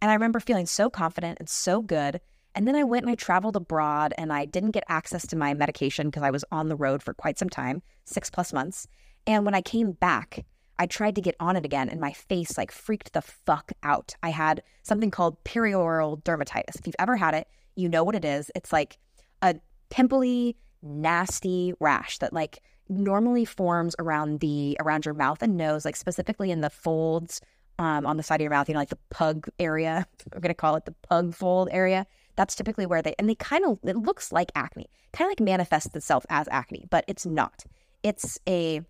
And 0.00 0.10
I 0.10 0.14
remember 0.14 0.40
feeling 0.40 0.66
so 0.66 0.90
confident 0.90 1.38
and 1.38 1.48
so 1.48 1.80
good. 1.80 2.20
And 2.54 2.68
then 2.68 2.76
I 2.76 2.84
went 2.84 3.04
and 3.04 3.12
I 3.12 3.14
traveled 3.14 3.56
abroad 3.56 4.12
and 4.18 4.32
I 4.32 4.44
didn't 4.44 4.72
get 4.72 4.84
access 4.88 5.26
to 5.28 5.36
my 5.36 5.54
medication 5.54 6.08
because 6.08 6.22
I 6.22 6.30
was 6.30 6.44
on 6.52 6.68
the 6.68 6.76
road 6.76 7.02
for 7.02 7.14
quite 7.14 7.38
some 7.38 7.48
time, 7.48 7.82
six 8.04 8.28
plus 8.28 8.52
months. 8.52 8.86
And 9.26 9.44
when 9.44 9.54
I 9.54 9.62
came 9.62 9.92
back, 9.92 10.44
I 10.78 10.86
tried 10.86 11.14
to 11.14 11.20
get 11.20 11.36
on 11.38 11.56
it 11.56 11.64
again 11.64 11.88
and 11.88 12.00
my 12.00 12.12
face 12.12 12.58
like 12.58 12.72
freaked 12.72 13.12
the 13.12 13.22
fuck 13.22 13.72
out. 13.82 14.14
I 14.22 14.30
had 14.30 14.62
something 14.82 15.10
called 15.10 15.42
perioral 15.44 16.22
dermatitis. 16.24 16.76
If 16.76 16.86
you've 16.86 16.96
ever 16.98 17.16
had 17.16 17.34
it, 17.34 17.46
you 17.76 17.88
know 17.88 18.04
what 18.04 18.16
it 18.16 18.24
is. 18.24 18.50
It's 18.54 18.72
like 18.72 18.98
a 19.40 19.54
pimply, 19.88 20.56
nasty 20.82 21.74
rash 21.80 22.18
that 22.18 22.32
like 22.32 22.60
normally 22.88 23.44
forms 23.44 23.94
around 23.98 24.40
the 24.40 24.76
around 24.80 25.04
your 25.04 25.14
mouth 25.14 25.42
and 25.42 25.56
nose, 25.56 25.84
like 25.84 25.96
specifically 25.96 26.50
in 26.50 26.60
the 26.60 26.70
folds 26.70 27.40
um, 27.78 28.06
on 28.06 28.16
the 28.16 28.22
side 28.22 28.36
of 28.36 28.42
your 28.42 28.50
mouth, 28.50 28.68
you 28.68 28.74
know, 28.74 28.80
like 28.80 28.90
the 28.90 28.98
pug 29.10 29.48
area. 29.58 30.06
We're 30.34 30.40
gonna 30.40 30.54
call 30.54 30.76
it 30.76 30.84
the 30.84 30.94
pug 31.08 31.34
fold 31.34 31.68
area. 31.70 32.06
That's 32.36 32.54
typically 32.54 32.86
where 32.86 33.02
they 33.02 33.14
and 33.18 33.28
they 33.28 33.34
kind 33.34 33.64
of 33.64 33.78
it 33.84 33.96
looks 33.96 34.32
like 34.32 34.52
acne, 34.54 34.86
kind 35.12 35.28
of 35.28 35.32
like 35.32 35.40
manifests 35.40 35.94
itself 35.94 36.24
as 36.28 36.48
acne, 36.50 36.86
but 36.90 37.04
it's 37.08 37.26
not. 37.26 37.64
It's 38.02 38.38
a 38.48 38.82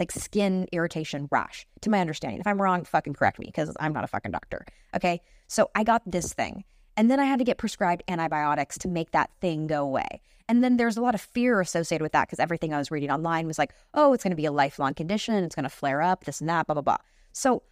like 0.00 0.10
skin 0.10 0.66
irritation 0.72 1.28
rash, 1.30 1.66
to 1.82 1.90
my 1.90 2.00
understanding. 2.00 2.40
If 2.40 2.46
I'm 2.46 2.60
wrong, 2.60 2.84
fucking 2.84 3.12
correct 3.12 3.38
me 3.38 3.46
because 3.46 3.74
I'm 3.78 3.92
not 3.92 4.04
a 4.04 4.08
fucking 4.08 4.32
doctor. 4.32 4.64
Okay. 4.96 5.20
So 5.48 5.70
I 5.74 5.84
got 5.84 6.02
this 6.10 6.32
thing. 6.32 6.64
And 6.96 7.10
then 7.10 7.20
I 7.20 7.24
had 7.24 7.38
to 7.38 7.44
get 7.44 7.58
prescribed 7.58 8.02
antibiotics 8.08 8.78
to 8.78 8.88
make 8.88 9.12
that 9.12 9.30
thing 9.40 9.66
go 9.66 9.82
away. 9.82 10.20
And 10.48 10.62
then 10.62 10.76
there's 10.76 10.96
a 10.96 11.00
lot 11.00 11.14
of 11.14 11.20
fear 11.20 11.60
associated 11.60 12.02
with 12.02 12.12
that 12.12 12.28
because 12.28 12.38
everything 12.38 12.74
I 12.74 12.78
was 12.78 12.90
reading 12.90 13.10
online 13.10 13.46
was 13.46 13.58
like, 13.58 13.72
oh, 13.94 14.12
it's 14.12 14.22
going 14.22 14.32
to 14.32 14.36
be 14.36 14.44
a 14.44 14.52
lifelong 14.52 14.92
condition. 14.92 15.42
It's 15.44 15.54
going 15.54 15.64
to 15.64 15.70
flare 15.70 16.02
up, 16.02 16.24
this 16.24 16.40
and 16.40 16.48
that, 16.50 16.66
blah, 16.66 16.74
blah, 16.74 16.82
blah. 16.82 16.98
So 17.32 17.62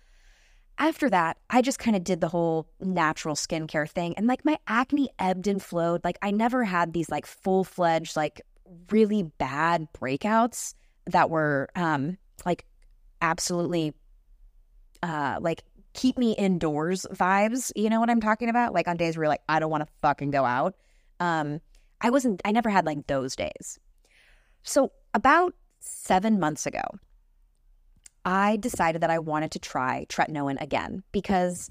after 0.78 1.10
that, 1.10 1.36
I 1.50 1.60
just 1.60 1.78
kind 1.78 1.94
of 1.94 2.02
did 2.02 2.22
the 2.22 2.28
whole 2.28 2.66
natural 2.80 3.34
skincare 3.34 3.88
thing. 3.88 4.14
And 4.16 4.26
like 4.26 4.44
my 4.44 4.56
acne 4.66 5.10
ebbed 5.18 5.46
and 5.46 5.62
flowed. 5.62 6.02
Like 6.04 6.18
I 6.22 6.30
never 6.30 6.64
had 6.64 6.94
these 6.94 7.10
like 7.10 7.26
full 7.26 7.64
fledged, 7.64 8.16
like 8.16 8.40
really 8.90 9.24
bad 9.24 9.88
breakouts 9.92 10.74
that 11.06 11.28
were 11.28 11.68
um 11.74 12.16
like 12.46 12.64
absolutely 13.20 13.92
uh 15.02 15.38
like 15.40 15.64
keep 16.00 16.16
me 16.16 16.33
indoors 16.33 17.04
vibes. 17.12 17.71
You 17.76 17.90
know 17.90 18.00
what 18.00 18.09
I'm 18.09 18.23
talking 18.23 18.49
about? 18.49 18.73
Like 18.73 18.88
on 18.88 18.97
days 18.97 19.19
where 19.19 19.25
you're 19.25 19.28
like, 19.28 19.42
I 19.50 19.59
don't 19.59 19.71
want 19.71 19.87
to 19.87 19.92
fucking 20.00 20.30
go 20.30 20.47
out. 20.47 20.75
Um, 21.21 21.61
I 22.00 22.09
wasn't, 22.09 22.40
I 22.42 22.52
never 22.52 22.71
had 22.71 22.87
like 22.87 23.07
those 23.07 23.37
days. 23.37 23.78
So 24.62 24.92
about 25.12 25.54
seven 25.80 26.40
months 26.40 26.64
ago, 26.64 26.80
I 28.25 28.57
decided 28.57 29.02
that 29.02 29.11
I 29.11 29.19
wanted 29.19 29.50
to 29.50 29.59
try 29.59 30.07
tretinoin 30.09 30.59
again 30.62 31.02
because 31.12 31.71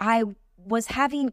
I 0.00 0.24
was 0.56 0.86
having 0.86 1.30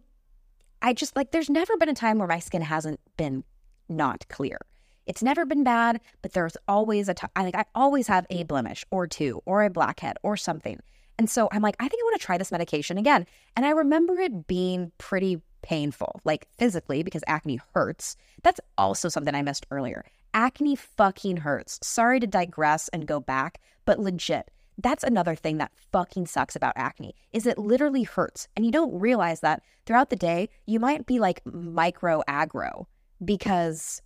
I 0.82 0.94
just 0.94 1.16
like, 1.16 1.32
there's 1.32 1.50
never 1.50 1.78
been 1.78 1.90
a 1.90 1.94
time 1.94 2.20
where 2.20 2.28
my 2.28 2.40
skin 2.40 2.62
hasn't 2.62 3.00
been 3.18 3.44
not 3.88 4.28
clear. 4.28 4.58
It's 5.06 5.24
never 5.24 5.46
been 5.46 5.64
bad, 5.64 6.02
but 6.22 6.34
there's 6.34 6.56
always 6.68 7.08
a 7.08 7.14
time, 7.14 7.32
I 7.36 7.44
like, 7.44 7.56
I 7.56 7.66
always 7.76 8.08
have 8.08 8.26
a 8.30 8.44
blemish 8.44 8.86
or 8.92 9.08
two 9.08 9.42
or 9.46 9.64
a 9.64 9.70
blackhead 9.70 10.18
or 10.22 10.38
something. 10.38 10.80
And 11.20 11.30
so 11.30 11.50
I'm 11.52 11.62
like, 11.62 11.76
I 11.80 11.88
think 11.88 12.02
I 12.02 12.06
want 12.06 12.20
to 12.20 12.26
try 12.26 12.38
this 12.38 12.52
medication 12.52 12.98
again. 12.98 13.28
And 13.58 13.66
I 13.66 13.72
remember 13.72 14.18
it 14.20 14.48
being 14.48 14.94
pretty 14.98 15.42
painful, 15.62 16.22
like 16.24 16.48
physically, 16.58 17.04
because 17.04 17.24
acne 17.28 17.60
hurts. 17.76 18.16
That's 18.42 18.62
also 18.78 19.10
something 19.10 19.36
I 19.36 19.42
missed 19.42 19.68
earlier. 19.70 20.06
Acne 20.34 20.78
fucking 20.78 21.38
hurts. 21.38 21.78
Sorry 21.84 22.22
to 22.22 22.26
digress 22.26 22.88
and 22.88 23.06
go 23.06 23.20
back, 23.20 23.60
but 23.84 24.00
legit, 24.00 24.50
that's 24.78 25.04
another 25.04 25.36
thing 25.36 25.58
that 25.58 25.74
fucking 25.92 26.26
sucks 26.26 26.56
about 26.56 26.72
acne 26.78 27.14
is 27.34 27.46
it 27.46 27.58
literally 27.58 28.04
hurts 28.04 28.48
and 28.56 28.66
you 28.66 28.72
don't 28.72 28.98
realize 28.98 29.42
that 29.42 29.62
throughout 29.86 30.10
the 30.10 30.16
day 30.16 30.48
you 30.68 30.80
might 30.80 31.06
be 31.06 31.20
like 31.20 31.42
micro 31.46 32.22
aggro 32.30 32.86
because 33.26 34.02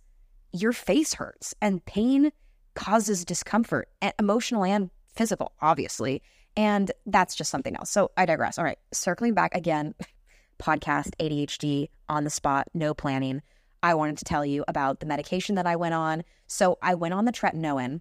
your 0.52 0.72
face 0.72 1.14
hurts 1.14 1.54
and 1.62 1.84
pain 1.84 2.32
causes 2.74 3.24
discomfort 3.24 3.88
emotional 4.18 4.64
and 4.64 4.90
physical 5.14 5.52
obviously 5.60 6.20
and 6.56 6.92
that's 7.06 7.34
just 7.34 7.50
something 7.50 7.76
else 7.76 7.90
so 7.90 8.10
i 8.16 8.26
digress 8.26 8.58
all 8.58 8.64
right 8.64 8.78
circling 8.92 9.34
back 9.34 9.54
again 9.54 9.94
podcast 10.62 11.10
adhd 11.20 11.88
on 12.08 12.24
the 12.24 12.30
spot 12.30 12.68
no 12.74 12.94
planning 12.94 13.42
i 13.82 13.94
wanted 13.94 14.16
to 14.16 14.24
tell 14.24 14.44
you 14.44 14.64
about 14.68 15.00
the 15.00 15.06
medication 15.06 15.56
that 15.56 15.66
i 15.66 15.76
went 15.76 15.94
on 15.94 16.22
so 16.46 16.78
i 16.82 16.94
went 16.94 17.14
on 17.14 17.24
the 17.24 17.32
tretinoin 17.32 18.00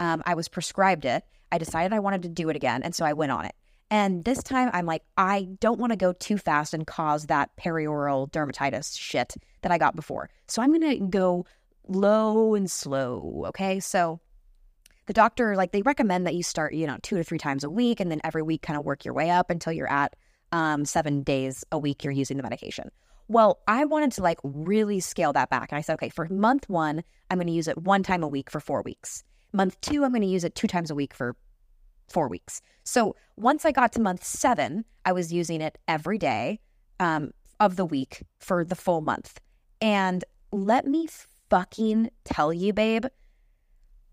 um, 0.00 0.22
i 0.26 0.34
was 0.34 0.48
prescribed 0.48 1.04
it 1.04 1.24
I 1.54 1.58
decided 1.58 1.92
I 1.92 2.00
wanted 2.00 2.22
to 2.22 2.28
do 2.28 2.48
it 2.48 2.56
again. 2.56 2.82
And 2.82 2.96
so 2.96 3.04
I 3.04 3.12
went 3.12 3.30
on 3.30 3.44
it. 3.44 3.54
And 3.88 4.24
this 4.24 4.42
time 4.42 4.70
I'm 4.72 4.86
like, 4.86 5.02
I 5.16 5.46
don't 5.60 5.78
want 5.78 5.92
to 5.92 5.96
go 5.96 6.12
too 6.12 6.36
fast 6.36 6.74
and 6.74 6.84
cause 6.84 7.26
that 7.26 7.50
perioral 7.56 8.28
dermatitis 8.28 8.98
shit 8.98 9.34
that 9.62 9.70
I 9.70 9.78
got 9.78 9.94
before. 9.94 10.30
So 10.48 10.62
I'm 10.62 10.70
going 10.70 10.98
to 10.98 11.06
go 11.06 11.46
low 11.86 12.56
and 12.56 12.68
slow. 12.68 13.44
Okay. 13.48 13.78
So 13.78 14.18
the 15.06 15.12
doctor, 15.12 15.56
like, 15.56 15.72
they 15.72 15.82
recommend 15.82 16.26
that 16.26 16.34
you 16.34 16.42
start, 16.42 16.74
you 16.74 16.86
know, 16.86 16.98
two 17.02 17.16
to 17.16 17.24
three 17.24 17.38
times 17.38 17.64
a 17.64 17.70
week 17.70 18.00
and 18.00 18.10
then 18.10 18.20
every 18.24 18.42
week 18.42 18.62
kind 18.62 18.78
of 18.78 18.84
work 18.84 19.04
your 19.04 19.14
way 19.14 19.30
up 19.30 19.50
until 19.50 19.72
you're 19.72 19.90
at 19.90 20.14
um, 20.52 20.84
seven 20.84 21.22
days 21.22 21.64
a 21.72 21.78
week 21.78 22.04
you're 22.04 22.12
using 22.12 22.36
the 22.36 22.42
medication. 22.42 22.90
Well, 23.28 23.60
I 23.66 23.84
wanted 23.86 24.12
to 24.12 24.22
like 24.22 24.38
really 24.42 25.00
scale 25.00 25.32
that 25.32 25.50
back. 25.50 25.72
And 25.72 25.78
I 25.78 25.80
said, 25.80 25.94
okay, 25.94 26.10
for 26.10 26.28
month 26.28 26.68
one, 26.68 27.02
I'm 27.30 27.38
going 27.38 27.46
to 27.46 27.52
use 27.52 27.68
it 27.68 27.78
one 27.78 28.02
time 28.02 28.22
a 28.22 28.28
week 28.28 28.50
for 28.50 28.60
four 28.60 28.82
weeks. 28.82 29.24
Month 29.52 29.80
two, 29.80 30.04
I'm 30.04 30.10
going 30.10 30.22
to 30.22 30.28
use 30.28 30.44
it 30.44 30.54
two 30.54 30.66
times 30.66 30.90
a 30.90 30.94
week 30.94 31.14
for 31.14 31.34
four 32.08 32.28
weeks. 32.28 32.60
So 32.82 33.16
once 33.36 33.64
I 33.64 33.72
got 33.72 33.92
to 33.92 34.00
month 34.00 34.22
seven, 34.24 34.84
I 35.04 35.12
was 35.12 35.32
using 35.32 35.60
it 35.60 35.78
every 35.88 36.18
day 36.18 36.60
um, 37.00 37.32
of 37.60 37.76
the 37.76 37.86
week 37.86 38.22
for 38.38 38.64
the 38.64 38.74
full 38.74 39.00
month. 39.00 39.40
And 39.80 40.22
let 40.52 40.86
me 40.86 41.08
fucking 41.48 42.10
tell 42.24 42.52
you, 42.52 42.72
babe, 42.72 43.06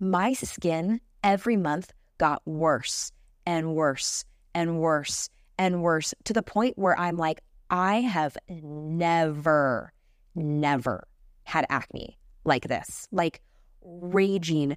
my 0.02 0.34
skin 0.34 1.00
every 1.24 1.56
month 1.56 1.94
got 2.18 2.42
worse 2.46 3.12
and 3.46 3.76
worse 3.76 4.26
and 4.54 4.80
worse 4.80 5.30
and 5.58 5.84
worse 5.84 6.14
to 6.24 6.34
the 6.34 6.42
point 6.44 6.78
where 6.78 7.00
I'm 7.00 7.18
like, 7.18 7.40
I 7.70 8.02
have 8.02 8.36
never, 8.50 9.94
never 10.36 11.08
had 11.44 11.66
acne 11.70 12.18
like 12.44 12.68
this, 12.68 13.08
like 13.12 13.42
raging, 13.84 14.76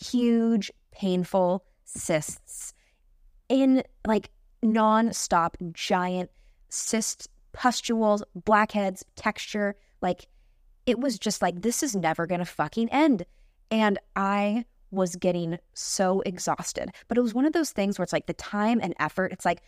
huge, 0.00 0.70
painful 0.92 1.64
cysts 1.84 2.74
in 3.48 3.82
like 4.06 4.30
non-stop 4.62 5.56
giant 5.72 6.30
cyst 6.68 7.28
pustules, 7.52 8.22
blackheads, 8.34 9.04
texture. 9.16 9.74
Like 10.02 10.28
it 10.84 10.98
was 10.98 11.18
just 11.18 11.40
like, 11.40 11.62
this 11.62 11.82
is 11.82 11.96
never 11.96 12.26
going 12.26 12.40
to 12.40 12.44
fucking 12.44 12.90
end. 12.90 13.24
And 13.70 13.98
I 14.14 14.64
was 14.90 15.16
getting 15.16 15.58
so 15.74 16.20
exhausted. 16.22 16.90
But 17.08 17.18
it 17.18 17.22
was 17.22 17.34
one 17.34 17.44
of 17.44 17.52
those 17.52 17.70
things 17.70 17.98
where 17.98 18.04
it's 18.04 18.12
like 18.12 18.26
the 18.26 18.34
time 18.34 18.80
and 18.82 18.94
effort, 18.98 19.32
it's 19.32 19.44
like, 19.44 19.62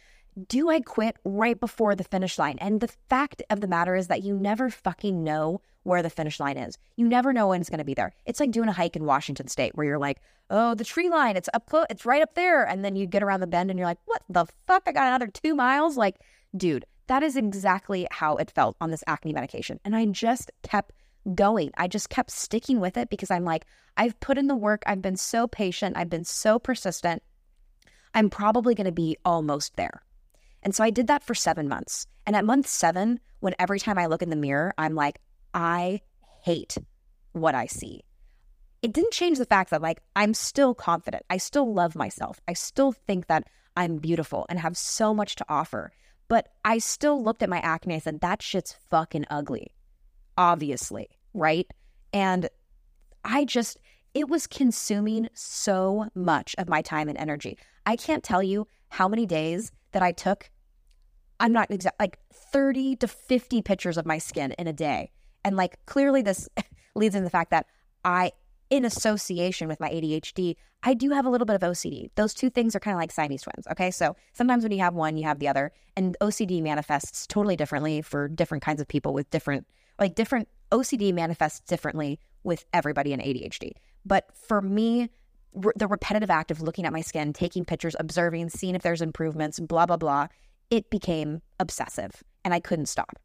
do 0.46 0.70
I 0.70 0.80
quit 0.80 1.16
right 1.24 1.58
before 1.58 1.94
the 1.96 2.04
finish 2.04 2.38
line? 2.38 2.58
And 2.60 2.80
the 2.80 2.88
fact 3.08 3.42
of 3.50 3.60
the 3.60 3.66
matter 3.66 3.96
is 3.96 4.06
that 4.06 4.22
you 4.22 4.34
never 4.34 4.70
fucking 4.70 5.24
know 5.24 5.60
where 5.82 6.02
the 6.02 6.10
finish 6.10 6.38
line 6.38 6.56
is. 6.56 6.78
You 6.96 7.08
never 7.08 7.32
know 7.32 7.48
when 7.48 7.60
it's 7.60 7.70
going 7.70 7.78
to 7.78 7.84
be 7.84 7.94
there. 7.94 8.12
It's 8.26 8.40
like 8.40 8.50
doing 8.50 8.68
a 8.68 8.72
hike 8.72 8.94
in 8.94 9.04
Washington 9.04 9.48
State 9.48 9.74
where 9.74 9.86
you're 9.86 9.98
like, 9.98 10.20
oh, 10.50 10.74
the 10.74 10.84
tree 10.84 11.08
line, 11.08 11.36
it's 11.36 11.48
up, 11.54 11.68
it's 11.90 12.06
right 12.06 12.22
up 12.22 12.34
there. 12.34 12.64
And 12.64 12.84
then 12.84 12.94
you 12.94 13.06
get 13.06 13.22
around 13.22 13.40
the 13.40 13.46
bend 13.46 13.70
and 13.70 13.78
you're 13.78 13.88
like, 13.88 13.98
what 14.04 14.22
the 14.28 14.46
fuck? 14.66 14.82
I 14.86 14.92
got 14.92 15.08
another 15.08 15.26
two 15.28 15.54
miles. 15.54 15.96
Like, 15.96 16.16
dude, 16.56 16.84
that 17.08 17.22
is 17.22 17.36
exactly 17.36 18.06
how 18.10 18.36
it 18.36 18.50
felt 18.50 18.76
on 18.80 18.90
this 18.90 19.02
acne 19.06 19.32
medication. 19.32 19.80
And 19.84 19.96
I 19.96 20.04
just 20.06 20.52
kept 20.62 20.92
going. 21.34 21.70
I 21.76 21.88
just 21.88 22.08
kept 22.10 22.30
sticking 22.30 22.80
with 22.80 22.96
it 22.96 23.10
because 23.10 23.30
I'm 23.30 23.44
like, 23.44 23.66
I've 23.96 24.18
put 24.20 24.38
in 24.38 24.46
the 24.46 24.56
work. 24.56 24.82
I've 24.86 25.02
been 25.02 25.16
so 25.16 25.46
patient. 25.46 25.96
I've 25.96 26.10
been 26.10 26.24
so 26.24 26.58
persistent. 26.58 27.22
I'm 28.14 28.30
probably 28.30 28.74
going 28.74 28.86
to 28.86 28.92
be 28.92 29.16
almost 29.24 29.76
there. 29.76 30.02
And 30.62 30.74
so 30.74 30.82
I 30.82 30.90
did 30.90 31.06
that 31.06 31.22
for 31.22 31.34
seven 31.34 31.68
months. 31.68 32.06
And 32.26 32.34
at 32.34 32.44
month 32.44 32.66
seven, 32.66 33.20
when 33.40 33.54
every 33.58 33.78
time 33.78 33.98
I 33.98 34.06
look 34.06 34.22
in 34.22 34.30
the 34.30 34.36
mirror, 34.36 34.74
I'm 34.78 34.94
like, 34.94 35.20
I 35.54 36.00
hate 36.42 36.76
what 37.32 37.54
I 37.54 37.66
see 37.66 38.04
it 38.82 38.92
didn't 38.92 39.12
change 39.12 39.38
the 39.38 39.44
fact 39.44 39.70
that 39.70 39.82
like 39.82 40.00
I'm 40.14 40.34
still 40.34 40.74
confident. 40.74 41.24
I 41.30 41.38
still 41.38 41.72
love 41.72 41.96
myself. 41.96 42.40
I 42.46 42.52
still 42.52 42.92
think 42.92 43.26
that 43.26 43.44
I'm 43.76 43.98
beautiful 43.98 44.46
and 44.48 44.58
have 44.58 44.76
so 44.76 45.14
much 45.14 45.36
to 45.36 45.44
offer. 45.48 45.92
But 46.28 46.48
I 46.64 46.78
still 46.78 47.22
looked 47.22 47.42
at 47.42 47.48
my 47.48 47.58
acne 47.60 47.94
and 47.94 48.02
said, 48.02 48.20
that 48.20 48.42
shit's 48.42 48.76
fucking 48.90 49.24
ugly. 49.30 49.72
Obviously, 50.38 51.10
right? 51.34 51.66
And 52.14 52.48
I 53.24 53.44
just, 53.44 53.78
it 54.14 54.30
was 54.30 54.46
consuming 54.46 55.28
so 55.34 56.08
much 56.14 56.54
of 56.56 56.68
my 56.68 56.80
time 56.80 57.10
and 57.10 57.18
energy. 57.18 57.58
I 57.84 57.96
can't 57.96 58.24
tell 58.24 58.42
you 58.42 58.66
how 58.88 59.08
many 59.08 59.26
days 59.26 59.70
that 59.92 60.02
I 60.02 60.12
took. 60.12 60.50
I'm 61.40 61.52
not 61.52 61.70
exact, 61.70 62.00
like 62.00 62.18
30 62.32 62.96
to 62.96 63.08
50 63.08 63.62
pictures 63.62 63.98
of 63.98 64.06
my 64.06 64.18
skin 64.18 64.52
in 64.58 64.66
a 64.66 64.72
day. 64.72 65.10
And 65.44 65.56
like 65.56 65.84
clearly, 65.84 66.22
this 66.22 66.48
leads 66.94 67.14
into 67.14 67.24
the 67.24 67.30
fact 67.30 67.50
that 67.50 67.66
I 68.04 68.32
in 68.70 68.84
association 68.84 69.68
with 69.68 69.80
my 69.80 69.88
ADHD, 69.88 70.56
I 70.82 70.94
do 70.94 71.10
have 71.10 71.26
a 71.26 71.30
little 71.30 71.46
bit 71.46 71.56
of 71.56 71.62
OCD. 71.62 72.10
Those 72.14 72.34
two 72.34 72.50
things 72.50 72.76
are 72.76 72.80
kind 72.80 72.94
of 72.94 73.00
like 73.00 73.10
Siamese 73.10 73.42
twins. 73.42 73.66
Okay. 73.70 73.90
So 73.90 74.14
sometimes 74.32 74.62
when 74.62 74.72
you 74.72 74.80
have 74.80 74.94
one, 74.94 75.16
you 75.16 75.24
have 75.24 75.38
the 75.38 75.48
other. 75.48 75.72
And 75.96 76.16
OCD 76.20 76.62
manifests 76.62 77.26
totally 77.26 77.56
differently 77.56 78.02
for 78.02 78.28
different 78.28 78.62
kinds 78.62 78.80
of 78.80 78.86
people 78.86 79.12
with 79.12 79.28
different, 79.30 79.66
like 79.98 80.14
different 80.14 80.48
OCD 80.70 81.12
manifests 81.12 81.60
differently 81.60 82.18
with 82.44 82.64
everybody 82.72 83.12
in 83.12 83.20
ADHD. 83.20 83.72
But 84.04 84.30
for 84.34 84.60
me, 84.60 85.10
the 85.54 85.88
repetitive 85.88 86.30
act 86.30 86.50
of 86.50 86.60
looking 86.60 86.84
at 86.84 86.92
my 86.92 87.00
skin, 87.00 87.32
taking 87.32 87.64
pictures, 87.64 87.96
observing, 87.98 88.50
seeing 88.50 88.74
if 88.74 88.82
there's 88.82 89.02
improvements, 89.02 89.58
blah, 89.58 89.86
blah, 89.86 89.96
blah, 89.96 90.28
it 90.70 90.90
became 90.90 91.40
obsessive 91.58 92.22
and 92.44 92.54
I 92.54 92.60
couldn't 92.60 92.86
stop. 92.86 93.18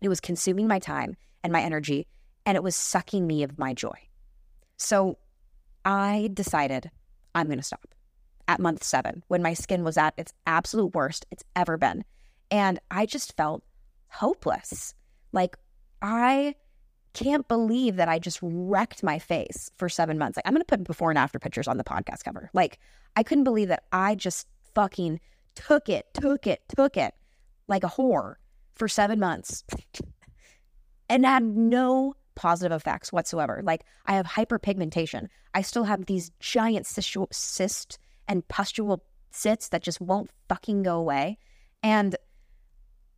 It 0.00 0.08
was 0.08 0.20
consuming 0.20 0.66
my 0.66 0.78
time 0.78 1.16
and 1.44 1.52
my 1.52 1.62
energy, 1.62 2.06
and 2.44 2.56
it 2.56 2.62
was 2.62 2.74
sucking 2.74 3.26
me 3.26 3.42
of 3.42 3.58
my 3.58 3.72
joy. 3.74 3.96
So 4.76 5.18
I 5.84 6.30
decided 6.32 6.90
I'm 7.34 7.46
going 7.46 7.58
to 7.58 7.64
stop 7.64 7.86
at 8.48 8.60
month 8.60 8.82
seven 8.82 9.22
when 9.28 9.42
my 9.42 9.54
skin 9.54 9.84
was 9.84 9.96
at 9.96 10.14
its 10.16 10.32
absolute 10.46 10.94
worst 10.94 11.26
it's 11.30 11.44
ever 11.54 11.76
been. 11.76 12.04
And 12.50 12.80
I 12.90 13.06
just 13.06 13.36
felt 13.36 13.62
hopeless. 14.08 14.94
Like, 15.32 15.56
I 16.02 16.54
can't 17.14 17.46
believe 17.46 17.96
that 17.96 18.08
I 18.08 18.18
just 18.18 18.38
wrecked 18.42 19.02
my 19.02 19.18
face 19.18 19.70
for 19.76 19.88
seven 19.88 20.18
months. 20.18 20.36
Like, 20.36 20.46
I'm 20.46 20.52
going 20.52 20.62
to 20.62 20.66
put 20.66 20.84
before 20.84 21.10
and 21.10 21.18
after 21.18 21.38
pictures 21.38 21.68
on 21.68 21.76
the 21.76 21.84
podcast 21.84 22.24
cover. 22.24 22.50
Like, 22.52 22.78
I 23.16 23.22
couldn't 23.22 23.44
believe 23.44 23.68
that 23.68 23.84
I 23.92 24.14
just 24.14 24.46
fucking 24.74 25.20
took 25.54 25.88
it, 25.88 26.06
took 26.14 26.46
it, 26.46 26.62
took 26.74 26.96
it 26.96 27.14
like 27.68 27.84
a 27.84 27.88
whore 27.88 28.36
for 28.74 28.88
seven 28.88 29.18
months 29.18 29.64
and 31.08 31.24
had 31.26 31.42
no 31.42 32.14
positive 32.34 32.72
effects 32.72 33.12
whatsoever. 33.12 33.60
Like 33.64 33.84
I 34.06 34.14
have 34.14 34.26
hyperpigmentation. 34.26 35.28
I 35.54 35.62
still 35.62 35.84
have 35.84 36.06
these 36.06 36.30
giant 36.40 36.86
cyst 36.86 37.98
and 38.28 38.46
pustule 38.48 39.04
cysts 39.30 39.68
that 39.68 39.82
just 39.82 40.00
won't 40.00 40.30
fucking 40.48 40.82
go 40.82 40.98
away. 40.98 41.38
And 41.82 42.16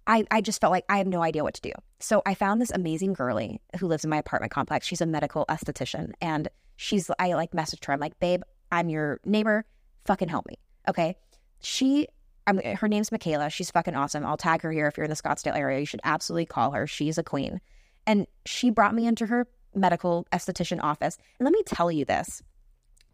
I, 0.06 0.24
I 0.30 0.40
just 0.40 0.60
felt 0.60 0.72
like 0.72 0.84
I 0.88 0.98
have 0.98 1.06
no 1.06 1.22
idea 1.22 1.44
what 1.44 1.54
to 1.54 1.62
do. 1.62 1.72
So 2.04 2.20
I 2.26 2.34
found 2.34 2.60
this 2.60 2.70
amazing 2.70 3.14
girly 3.14 3.62
who 3.80 3.86
lives 3.86 4.04
in 4.04 4.10
my 4.10 4.18
apartment 4.18 4.52
complex. 4.52 4.86
She's 4.86 5.00
a 5.00 5.06
medical 5.06 5.46
esthetician. 5.48 6.12
And 6.20 6.48
she's, 6.76 7.10
I 7.18 7.32
like 7.32 7.52
messaged 7.52 7.86
her. 7.86 7.94
I'm 7.94 7.98
like, 7.98 8.20
babe, 8.20 8.42
I'm 8.70 8.90
your 8.90 9.20
neighbor. 9.24 9.64
Fucking 10.04 10.28
help 10.28 10.46
me. 10.46 10.56
Okay. 10.86 11.16
She, 11.60 12.08
I'm, 12.46 12.58
her 12.58 12.88
name's 12.88 13.08
Mikayla. 13.08 13.50
She's 13.50 13.70
fucking 13.70 13.94
awesome. 13.94 14.26
I'll 14.26 14.36
tag 14.36 14.60
her 14.60 14.70
here 14.70 14.86
if 14.86 14.98
you're 14.98 15.04
in 15.04 15.10
the 15.10 15.16
Scottsdale 15.16 15.56
area. 15.56 15.80
You 15.80 15.86
should 15.86 16.02
absolutely 16.04 16.44
call 16.44 16.72
her. 16.72 16.86
She's 16.86 17.16
a 17.16 17.22
queen. 17.22 17.58
And 18.06 18.26
she 18.44 18.68
brought 18.68 18.94
me 18.94 19.06
into 19.06 19.24
her 19.24 19.46
medical 19.74 20.26
esthetician 20.30 20.82
office. 20.82 21.16
And 21.38 21.46
let 21.46 21.54
me 21.54 21.62
tell 21.64 21.90
you 21.90 22.04
this 22.04 22.42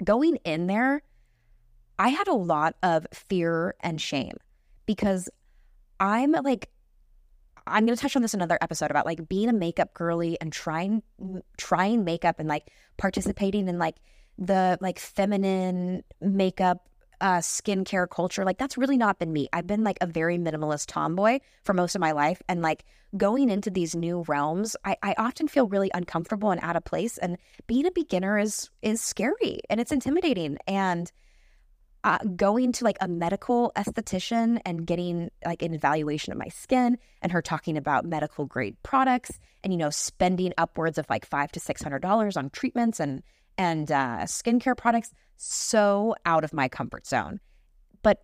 going 0.02 0.34
in 0.44 0.66
there, 0.66 1.04
I 1.96 2.08
had 2.08 2.26
a 2.26 2.34
lot 2.34 2.74
of 2.82 3.06
fear 3.12 3.76
and 3.78 4.00
shame 4.00 4.34
because 4.84 5.28
I'm 6.00 6.32
like, 6.32 6.70
I'm 7.70 7.86
going 7.86 7.96
to 7.96 8.00
touch 8.00 8.16
on 8.16 8.22
this 8.22 8.34
another 8.34 8.58
episode 8.60 8.90
about 8.90 9.06
like 9.06 9.28
being 9.28 9.48
a 9.48 9.52
makeup 9.52 9.94
girly 9.94 10.38
and 10.40 10.52
trying 10.52 11.02
trying 11.56 12.04
makeup 12.04 12.38
and 12.38 12.48
like 12.48 12.70
participating 12.96 13.68
in 13.68 13.78
like 13.78 13.96
the 14.38 14.78
like 14.80 14.98
feminine 14.98 16.02
makeup 16.20 16.88
uh, 17.20 17.38
skincare 17.38 18.08
culture, 18.08 18.44
like 18.44 18.58
that's 18.58 18.78
really 18.78 18.96
not 18.96 19.18
been 19.18 19.32
me. 19.32 19.48
I've 19.52 19.66
been 19.66 19.84
like 19.84 19.98
a 20.00 20.06
very 20.06 20.38
minimalist 20.38 20.86
tomboy 20.86 21.40
for 21.64 21.74
most 21.74 21.94
of 21.94 22.00
my 22.00 22.12
life. 22.12 22.40
And 22.48 22.62
like 22.62 22.84
going 23.16 23.50
into 23.50 23.70
these 23.70 23.94
new 23.94 24.24
realms, 24.26 24.76
I, 24.84 24.96
I 25.02 25.14
often 25.18 25.48
feel 25.48 25.66
really 25.66 25.90
uncomfortable 25.92 26.50
and 26.50 26.60
out 26.62 26.76
of 26.76 26.84
place. 26.84 27.18
And 27.18 27.36
being 27.66 27.86
a 27.86 27.90
beginner 27.90 28.38
is 28.38 28.70
is 28.82 29.00
scary 29.00 29.60
and 29.68 29.80
it's 29.80 29.92
intimidating. 29.92 30.56
And 30.66 31.12
uh, 32.04 32.18
going 32.36 32.72
to 32.72 32.84
like 32.84 32.96
a 33.00 33.08
medical 33.08 33.72
esthetician 33.76 34.60
and 34.64 34.86
getting 34.86 35.30
like 35.44 35.62
an 35.62 35.74
evaluation 35.74 36.32
of 36.32 36.38
my 36.38 36.48
skin 36.48 36.96
and 37.20 37.30
her 37.30 37.42
talking 37.42 37.76
about 37.76 38.04
medical 38.04 38.46
grade 38.46 38.76
products 38.82 39.38
and 39.62 39.72
you 39.72 39.78
know 39.78 39.90
spending 39.90 40.52
upwards 40.56 40.96
of 40.96 41.06
like 41.10 41.26
five 41.26 41.52
to 41.52 41.60
six 41.60 41.82
hundred 41.82 42.00
dollars 42.00 42.36
on 42.36 42.48
treatments 42.50 43.00
and 43.00 43.22
and 43.58 43.92
uh, 43.92 44.20
skincare 44.22 44.76
products 44.76 45.12
so 45.36 46.14
out 46.24 46.44
of 46.44 46.52
my 46.52 46.68
comfort 46.68 47.06
zone. 47.06 47.40
But 48.02 48.22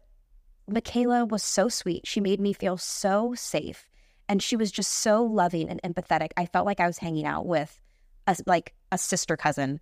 Mikayla 0.71 1.29
was 1.29 1.43
so 1.43 1.69
sweet. 1.69 2.07
She 2.07 2.21
made 2.21 2.41
me 2.41 2.53
feel 2.53 2.77
so 2.77 3.35
safe. 3.35 3.87
And 4.29 4.43
she 4.43 4.57
was 4.57 4.73
just 4.73 4.91
so 4.91 5.23
loving 5.23 5.69
and 5.69 5.81
empathetic. 5.83 6.31
I 6.37 6.47
felt 6.47 6.67
like 6.67 6.81
I 6.81 6.87
was 6.87 6.99
hanging 6.99 7.27
out 7.27 7.47
with 7.47 7.79
a, 8.27 8.37
like 8.47 8.75
a 8.91 8.99
sister 8.99 9.37
cousin. 9.37 9.81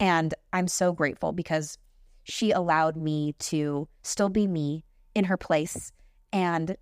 And 0.00 0.34
I'm 0.52 0.68
so 0.68 0.92
grateful 0.92 1.32
because 1.32 1.78
she 2.24 2.50
allowed 2.50 2.96
me 2.96 3.34
to 3.38 3.88
still 4.02 4.28
be 4.28 4.46
me 4.46 4.84
in 5.14 5.24
her 5.26 5.36
place 5.36 5.92
and 6.32 6.76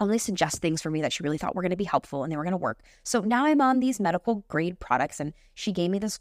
only 0.00 0.18
suggest 0.18 0.60
things 0.62 0.80
for 0.80 0.90
me 0.90 1.02
that 1.02 1.12
she 1.12 1.22
really 1.22 1.38
thought 1.38 1.56
were 1.56 1.62
going 1.62 1.70
to 1.70 1.76
be 1.76 1.84
helpful 1.84 2.22
and 2.22 2.32
they 2.32 2.36
were 2.36 2.44
going 2.44 2.52
to 2.52 2.56
work. 2.56 2.80
So 3.02 3.20
now 3.20 3.44
I'm 3.44 3.60
on 3.60 3.80
these 3.80 3.98
medical 3.98 4.44
grade 4.48 4.78
products 4.78 5.18
and 5.18 5.32
she 5.54 5.72
gave 5.72 5.90
me 5.90 5.98
this 5.98 6.20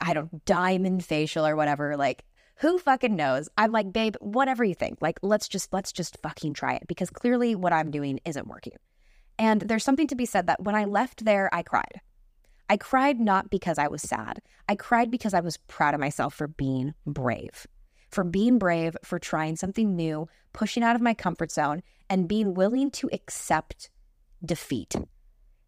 I 0.00 0.14
don't 0.14 0.44
diamond 0.44 1.04
facial 1.04 1.46
or 1.46 1.56
whatever. 1.56 1.96
Like, 1.96 2.24
who 2.56 2.78
fucking 2.78 3.16
knows? 3.16 3.48
I'm 3.56 3.72
like, 3.72 3.92
babe, 3.92 4.16
whatever 4.20 4.64
you 4.64 4.74
think. 4.74 4.98
Like, 5.00 5.18
let's 5.22 5.48
just 5.48 5.72
let's 5.72 5.92
just 5.92 6.18
fucking 6.22 6.54
try 6.54 6.74
it 6.74 6.86
because 6.86 7.10
clearly 7.10 7.54
what 7.54 7.72
I'm 7.72 7.90
doing 7.90 8.20
isn't 8.24 8.48
working. 8.48 8.74
And 9.38 9.62
there's 9.62 9.84
something 9.84 10.08
to 10.08 10.14
be 10.14 10.26
said 10.26 10.46
that 10.46 10.62
when 10.62 10.74
I 10.74 10.84
left 10.84 11.24
there, 11.24 11.48
I 11.54 11.62
cried. 11.62 12.00
I 12.70 12.76
cried 12.76 13.18
not 13.18 13.50
because 13.50 13.78
I 13.78 13.88
was 13.88 14.00
sad. 14.00 14.40
I 14.68 14.76
cried 14.76 15.10
because 15.10 15.34
I 15.34 15.40
was 15.40 15.56
proud 15.56 15.92
of 15.92 15.98
myself 15.98 16.34
for 16.34 16.46
being 16.46 16.94
brave. 17.04 17.66
For 18.12 18.22
being 18.22 18.60
brave, 18.60 18.96
for 19.02 19.18
trying 19.18 19.56
something 19.56 19.96
new, 19.96 20.28
pushing 20.52 20.84
out 20.84 20.94
of 20.94 21.02
my 21.02 21.12
comfort 21.12 21.50
zone, 21.50 21.82
and 22.08 22.28
being 22.28 22.54
willing 22.54 22.92
to 22.92 23.10
accept 23.12 23.90
defeat. 24.44 24.94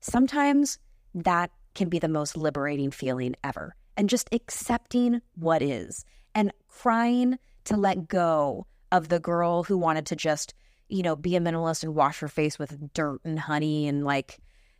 Sometimes 0.00 0.78
that 1.12 1.50
can 1.74 1.88
be 1.88 1.98
the 1.98 2.06
most 2.06 2.36
liberating 2.36 2.92
feeling 2.92 3.34
ever 3.42 3.74
and 3.96 4.08
just 4.08 4.28
accepting 4.30 5.22
what 5.34 5.60
is 5.60 6.04
and 6.36 6.52
crying 6.68 7.36
to 7.64 7.76
let 7.76 8.06
go 8.06 8.64
of 8.92 9.08
the 9.08 9.18
girl 9.18 9.64
who 9.64 9.76
wanted 9.76 10.06
to 10.06 10.14
just, 10.14 10.54
you 10.88 11.02
know, 11.02 11.16
be 11.16 11.34
a 11.34 11.40
minimalist 11.40 11.82
and 11.82 11.96
wash 11.96 12.20
her 12.20 12.28
face 12.28 12.60
with 12.60 12.94
dirt 12.94 13.20
and 13.24 13.40
honey 13.40 13.88
and 13.88 14.04
like 14.04 14.38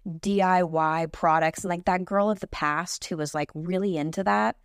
DIY 0.08 1.12
products. 1.12 1.64
And 1.64 1.70
like 1.70 1.84
that 1.84 2.04
girl 2.04 2.30
of 2.30 2.40
the 2.40 2.46
past 2.48 3.04
who 3.04 3.16
was 3.16 3.34
like 3.34 3.50
really 3.54 3.96
into 3.96 4.24
that. 4.24 4.56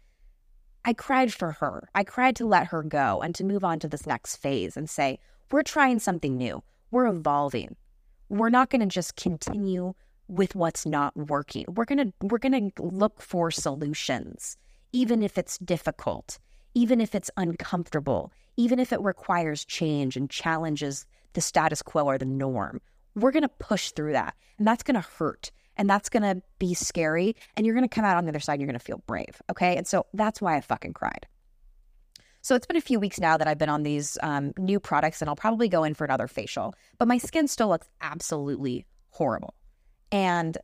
I 0.86 0.94
cried 0.94 1.34
for 1.34 1.52
her. 1.54 1.90
I 1.94 2.04
cried 2.04 2.36
to 2.38 2.46
let 2.46 2.68
her 2.68 2.82
go 2.82 3.22
and 3.22 3.36
to 3.36 3.44
move 3.44 3.64
on 3.64 3.80
to 3.80 3.88
this 3.88 4.08
next 4.08 4.38
phase 4.38 4.78
and 4.78 4.90
say, 4.90 5.20
we're 5.52 5.64
trying 5.64 6.00
something 6.00 6.38
new. 6.38 6.64
We're 6.92 7.08
evolving. 7.08 7.76
We're 8.30 8.50
not 8.50 8.70
going 8.70 8.82
to 8.82 8.88
just 8.88 9.16
continue 9.16 9.94
with 10.28 10.56
what's 10.56 10.86
not 10.86 11.16
working. 11.16 11.66
We're 11.68 11.86
going 11.86 12.08
to 12.08 12.14
we're 12.22 12.38
going 12.38 12.72
to 12.72 12.84
look 12.84 13.22
for 13.22 13.52
solutions 13.52 14.58
even 14.94 15.22
if 15.22 15.38
it's 15.38 15.58
difficult, 15.60 16.40
even 16.74 17.02
if 17.02 17.14
it's 17.14 17.32
uncomfortable, 17.38 18.32
even 18.56 18.80
if 18.80 18.92
it 18.92 19.02
requires 19.02 19.66
change 19.66 20.16
and 20.16 20.30
challenges 20.30 21.06
the 21.34 21.42
status 21.42 21.82
quo 21.82 22.06
or 22.06 22.18
the 22.18 22.26
norm. 22.26 22.82
We're 23.18 23.32
going 23.32 23.44
to 23.44 23.50
push 23.50 23.92
through 23.92 24.14
that. 24.14 24.36
And 24.58 24.68
that's 24.68 24.84
going 24.84 24.96
to 24.96 25.08
hurt. 25.18 25.52
And 25.76 25.90
that's 25.90 26.10
going 26.10 26.24
to 26.24 26.42
be 26.60 26.74
scary. 26.74 27.36
And 27.56 27.66
you're 27.66 27.76
going 27.76 27.88
to 27.88 27.94
come 27.94 28.06
out 28.06 28.18
on 28.18 28.26
the 28.26 28.30
other 28.30 28.40
side 28.40 28.54
and 28.54 28.62
you're 28.62 28.68
going 28.68 28.80
to 28.80 28.86
feel 28.86 29.04
brave. 29.06 29.42
Okay. 29.50 29.76
And 29.76 29.86
so 29.86 30.06
that's 30.14 30.42
why 30.42 30.56
I 30.56 30.62
fucking 30.62 30.94
cried. 30.94 31.28
So 32.42 32.56
it's 32.56 32.66
been 32.66 32.78
a 32.78 32.82
few 32.82 33.00
weeks 33.00 33.20
now 33.20 33.36
that 33.38 33.48
I've 33.48 33.58
been 33.58 33.70
on 33.70 33.84
these 33.84 34.18
um, 34.24 34.54
new 34.58 34.80
products 34.80 35.22
and 35.22 35.30
I'll 35.30 35.36
probably 35.36 35.68
go 35.68 35.84
in 35.84 35.94
for 35.94 36.06
another 36.06 36.28
facial. 36.28 36.74
But 36.98 37.08
my 37.08 37.18
skin 37.18 37.48
still 37.48 37.68
looks 37.68 37.90
absolutely 38.02 38.86
horrible. 39.10 39.54
And 40.12 40.58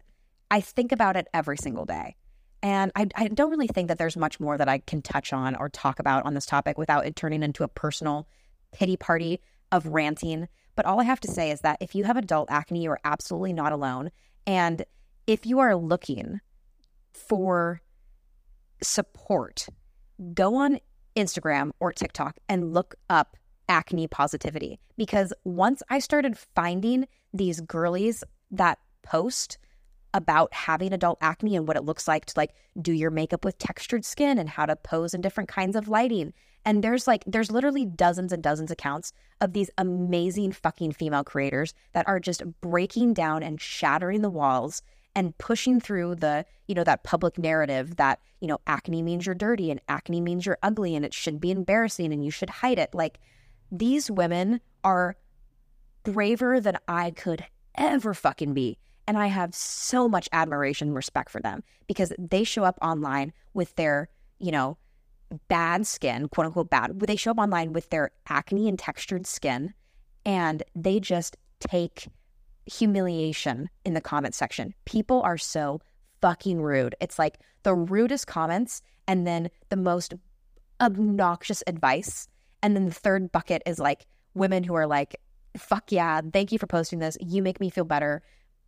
I 0.49 0.61
think 0.61 0.91
about 0.91 1.17
it 1.17 1.27
every 1.33 1.57
single 1.57 1.85
day. 1.85 2.15
And 2.61 2.91
I, 2.95 3.07
I, 3.15 3.27
don't 3.27 3.51
really 3.51 3.67
think 3.67 3.89
that 3.89 3.97
there's 3.97 4.15
much 4.15 4.39
more 4.39 4.57
that 4.57 4.69
I 4.69 4.77
can 4.77 5.01
touch 5.01 5.33
on 5.33 5.55
or 5.57 5.67
talk 5.67 5.99
about 5.99 6.25
on 6.25 6.33
this 6.33 6.45
topic 6.45 6.77
without 6.77 7.05
it 7.05 7.17
turning 7.17 7.43
into 7.43 7.65
a 7.65 7.67
personal 7.67 8.27
pity 8.71 8.95
party 8.95 9.41
of 9.73 9.85
ranting. 9.87 10.47
But 10.75 10.85
all 10.85 10.99
I 10.99 11.03
have 11.03 11.19
to 11.21 11.31
say 11.31 11.51
is 11.51 11.61
that 11.61 11.77
if 11.79 11.95
you 11.95 12.03
have 12.03 12.17
adult 12.17 12.49
acne, 12.51 12.83
you 12.83 12.91
are 12.91 12.99
absolutely 13.03 13.53
not 13.53 13.71
alone. 13.71 14.11
And 14.47 14.83
if 15.27 15.45
you 15.45 15.59
are 15.59 15.75
looking 15.75 16.41
for 17.13 17.81
support, 18.81 19.67
go 20.33 20.55
on 20.55 20.79
Instagram 21.15 21.71
or 21.79 21.93
TikTok 21.93 22.37
and 22.49 22.73
look 22.73 22.95
up 23.09 23.37
acne 23.69 24.07
positivity. 24.07 24.79
Because 24.97 25.33
once 25.43 25.81
I 25.89 25.99
started 25.99 26.37
finding 26.37 27.07
these 27.33 27.61
girlies 27.61 28.23
that 28.51 28.79
post 29.03 29.57
about 30.13 30.53
having 30.53 30.93
adult 30.93 31.17
acne 31.21 31.55
and 31.55 31.67
what 31.67 31.77
it 31.77 31.83
looks 31.83 32.07
like 32.07 32.25
to 32.25 32.33
like 32.37 32.53
do 32.81 32.91
your 32.91 33.11
makeup 33.11 33.43
with 33.43 33.57
textured 33.57 34.05
skin 34.05 34.37
and 34.37 34.49
how 34.49 34.65
to 34.65 34.75
pose 34.75 35.13
in 35.13 35.21
different 35.21 35.49
kinds 35.49 35.75
of 35.75 35.87
lighting. 35.87 36.33
And 36.65 36.83
there's 36.83 37.07
like 37.07 37.23
there's 37.25 37.51
literally 37.51 37.85
dozens 37.85 38.31
and 38.31 38.41
dozens 38.41 38.71
of 38.71 38.75
accounts 38.75 39.11
of 39.41 39.53
these 39.53 39.69
amazing 39.77 40.51
fucking 40.51 40.93
female 40.93 41.23
creators 41.23 41.73
that 41.93 42.07
are 42.07 42.19
just 42.19 42.43
breaking 42.61 43.13
down 43.13 43.43
and 43.43 43.59
shattering 43.59 44.21
the 44.21 44.29
walls 44.29 44.81
and 45.15 45.37
pushing 45.37 45.79
through 45.79 46.15
the, 46.15 46.45
you 46.67 46.73
know, 46.73 46.83
that 46.83 47.03
public 47.03 47.37
narrative 47.37 47.97
that, 47.97 48.19
you 48.39 48.47
know, 48.47 48.59
acne 48.65 49.01
means 49.01 49.25
you're 49.25 49.35
dirty 49.35 49.69
and 49.69 49.81
acne 49.87 50.21
means 50.21 50.45
you're 50.45 50.57
ugly 50.63 50.95
and 50.95 51.05
it 51.05 51.13
should 51.13 51.39
be 51.39 51.51
embarrassing 51.51 52.11
and 52.13 52.23
you 52.23 52.31
should 52.31 52.49
hide 52.49 52.79
it. 52.79 52.93
Like 52.93 53.19
these 53.71 54.09
women 54.09 54.61
are 54.83 55.15
braver 56.03 56.59
than 56.59 56.77
I 56.87 57.11
could 57.11 57.45
ever 57.75 58.13
fucking 58.13 58.53
be 58.53 58.77
and 59.07 59.17
I 59.17 59.27
have 59.27 59.53
so 59.53 60.07
much 60.07 60.29
admiration 60.31 60.89
and 60.89 60.95
respect 60.95 61.29
for 61.29 61.41
them 61.41 61.63
because 61.87 62.13
they 62.17 62.43
show 62.43 62.63
up 62.63 62.77
online 62.81 63.33
with 63.53 63.75
their, 63.75 64.09
you 64.39 64.51
know, 64.51 64.77
bad 65.47 65.85
skin, 65.87 66.27
quote 66.29 66.47
unquote 66.47 66.69
bad. 66.69 66.99
They 66.99 67.15
show 67.15 67.31
up 67.31 67.37
online 67.37 67.73
with 67.73 67.89
their 67.89 68.11
acne 68.29 68.69
and 68.69 68.77
textured 68.77 69.25
skin 69.27 69.73
and 70.25 70.63
they 70.75 70.99
just 70.99 71.37
take 71.59 72.07
humiliation 72.65 73.69
in 73.85 73.93
the 73.93 74.01
comment 74.01 74.35
section. 74.35 74.73
People 74.85 75.21
are 75.21 75.37
so 75.37 75.81
fucking 76.21 76.61
rude. 76.61 76.95
It's 77.01 77.19
like 77.19 77.39
the 77.63 77.75
rudest 77.75 78.27
comments 78.27 78.81
and 79.07 79.27
then 79.27 79.49
the 79.69 79.75
most 79.75 80.13
obnoxious 80.79 81.63
advice. 81.67 82.27
And 82.61 82.75
then 82.75 82.85
the 82.85 82.93
third 82.93 83.31
bucket 83.31 83.61
is 83.65 83.79
like 83.79 84.05
women 84.33 84.63
who 84.63 84.73
are 84.75 84.87
like, 84.87 85.19
fuck 85.57 85.91
yeah, 85.91 86.21
thank 86.31 86.51
you 86.51 86.59
for 86.59 86.67
posting 86.67 86.99
this. 86.99 87.17
You 87.19 87.41
make 87.41 87.59
me 87.59 87.69
feel 87.69 87.83
better. 87.83 88.21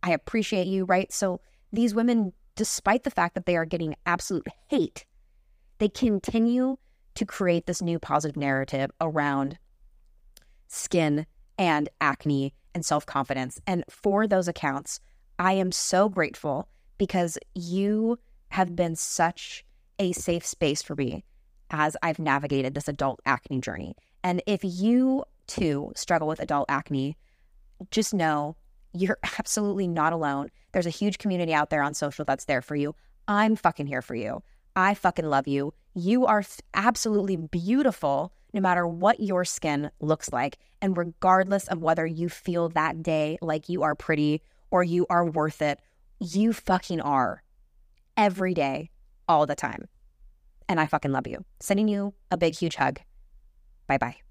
I 0.06 0.10
appreciate 0.10 0.68
you, 0.68 0.84
right? 0.84 1.12
So 1.12 1.40
these 1.72 1.92
women, 1.92 2.32
despite 2.54 3.02
the 3.02 3.10
fact 3.10 3.34
that 3.34 3.44
they 3.44 3.56
are 3.56 3.64
getting 3.64 3.96
absolute 4.06 4.46
hate, 4.68 5.04
they 5.78 5.88
continue 5.88 6.76
to 7.16 7.26
create 7.26 7.66
this 7.66 7.82
new 7.82 7.98
positive 7.98 8.36
narrative 8.36 8.90
around 9.00 9.58
skin 10.68 11.26
and 11.58 11.88
acne 12.00 12.54
and 12.72 12.86
self 12.86 13.04
confidence. 13.04 13.60
And 13.66 13.82
for 13.90 14.28
those 14.28 14.46
accounts, 14.46 15.00
I 15.40 15.54
am 15.54 15.72
so 15.72 16.08
grateful 16.08 16.68
because 16.98 17.36
you 17.54 18.18
have 18.50 18.76
been 18.76 18.94
such 18.94 19.64
a 19.98 20.12
safe 20.12 20.46
space 20.46 20.82
for 20.82 20.94
me 20.94 21.24
as 21.70 21.96
I've 22.00 22.20
navigated 22.20 22.74
this 22.74 22.86
adult 22.86 23.18
acne 23.26 23.60
journey. 23.60 23.96
And 24.22 24.40
if 24.46 24.60
you 24.62 25.24
too 25.48 25.90
struggle 25.96 26.28
with 26.28 26.38
adult 26.38 26.66
acne, 26.68 27.16
just 27.90 28.14
know 28.14 28.56
you're 29.00 29.18
absolutely 29.38 29.88
not 29.88 30.12
alone. 30.12 30.50
There's 30.72 30.86
a 30.86 30.90
huge 30.90 31.18
community 31.18 31.54
out 31.54 31.70
there 31.70 31.82
on 31.82 31.94
social 31.94 32.24
that's 32.24 32.44
there 32.44 32.62
for 32.62 32.76
you. 32.76 32.94
I'm 33.28 33.56
fucking 33.56 33.86
here 33.86 34.02
for 34.02 34.14
you. 34.14 34.42
I 34.74 34.94
fucking 34.94 35.24
love 35.24 35.48
you. 35.48 35.72
You 35.94 36.26
are 36.26 36.42
absolutely 36.74 37.36
beautiful 37.36 38.32
no 38.52 38.60
matter 38.60 38.86
what 38.86 39.20
your 39.20 39.44
skin 39.44 39.90
looks 40.00 40.32
like. 40.32 40.58
And 40.80 40.96
regardless 40.96 41.68
of 41.68 41.82
whether 41.82 42.06
you 42.06 42.28
feel 42.28 42.68
that 42.70 43.02
day 43.02 43.38
like 43.40 43.68
you 43.68 43.82
are 43.82 43.94
pretty 43.94 44.42
or 44.70 44.84
you 44.84 45.06
are 45.08 45.24
worth 45.24 45.62
it, 45.62 45.80
you 46.20 46.52
fucking 46.52 47.00
are 47.00 47.42
every 48.16 48.54
day, 48.54 48.90
all 49.28 49.46
the 49.46 49.54
time. 49.54 49.88
And 50.68 50.80
I 50.80 50.86
fucking 50.86 51.12
love 51.12 51.26
you. 51.26 51.44
Sending 51.60 51.88
you 51.88 52.14
a 52.30 52.36
big, 52.36 52.54
huge 52.54 52.76
hug. 52.76 53.00
Bye 53.86 53.98
bye. 53.98 54.25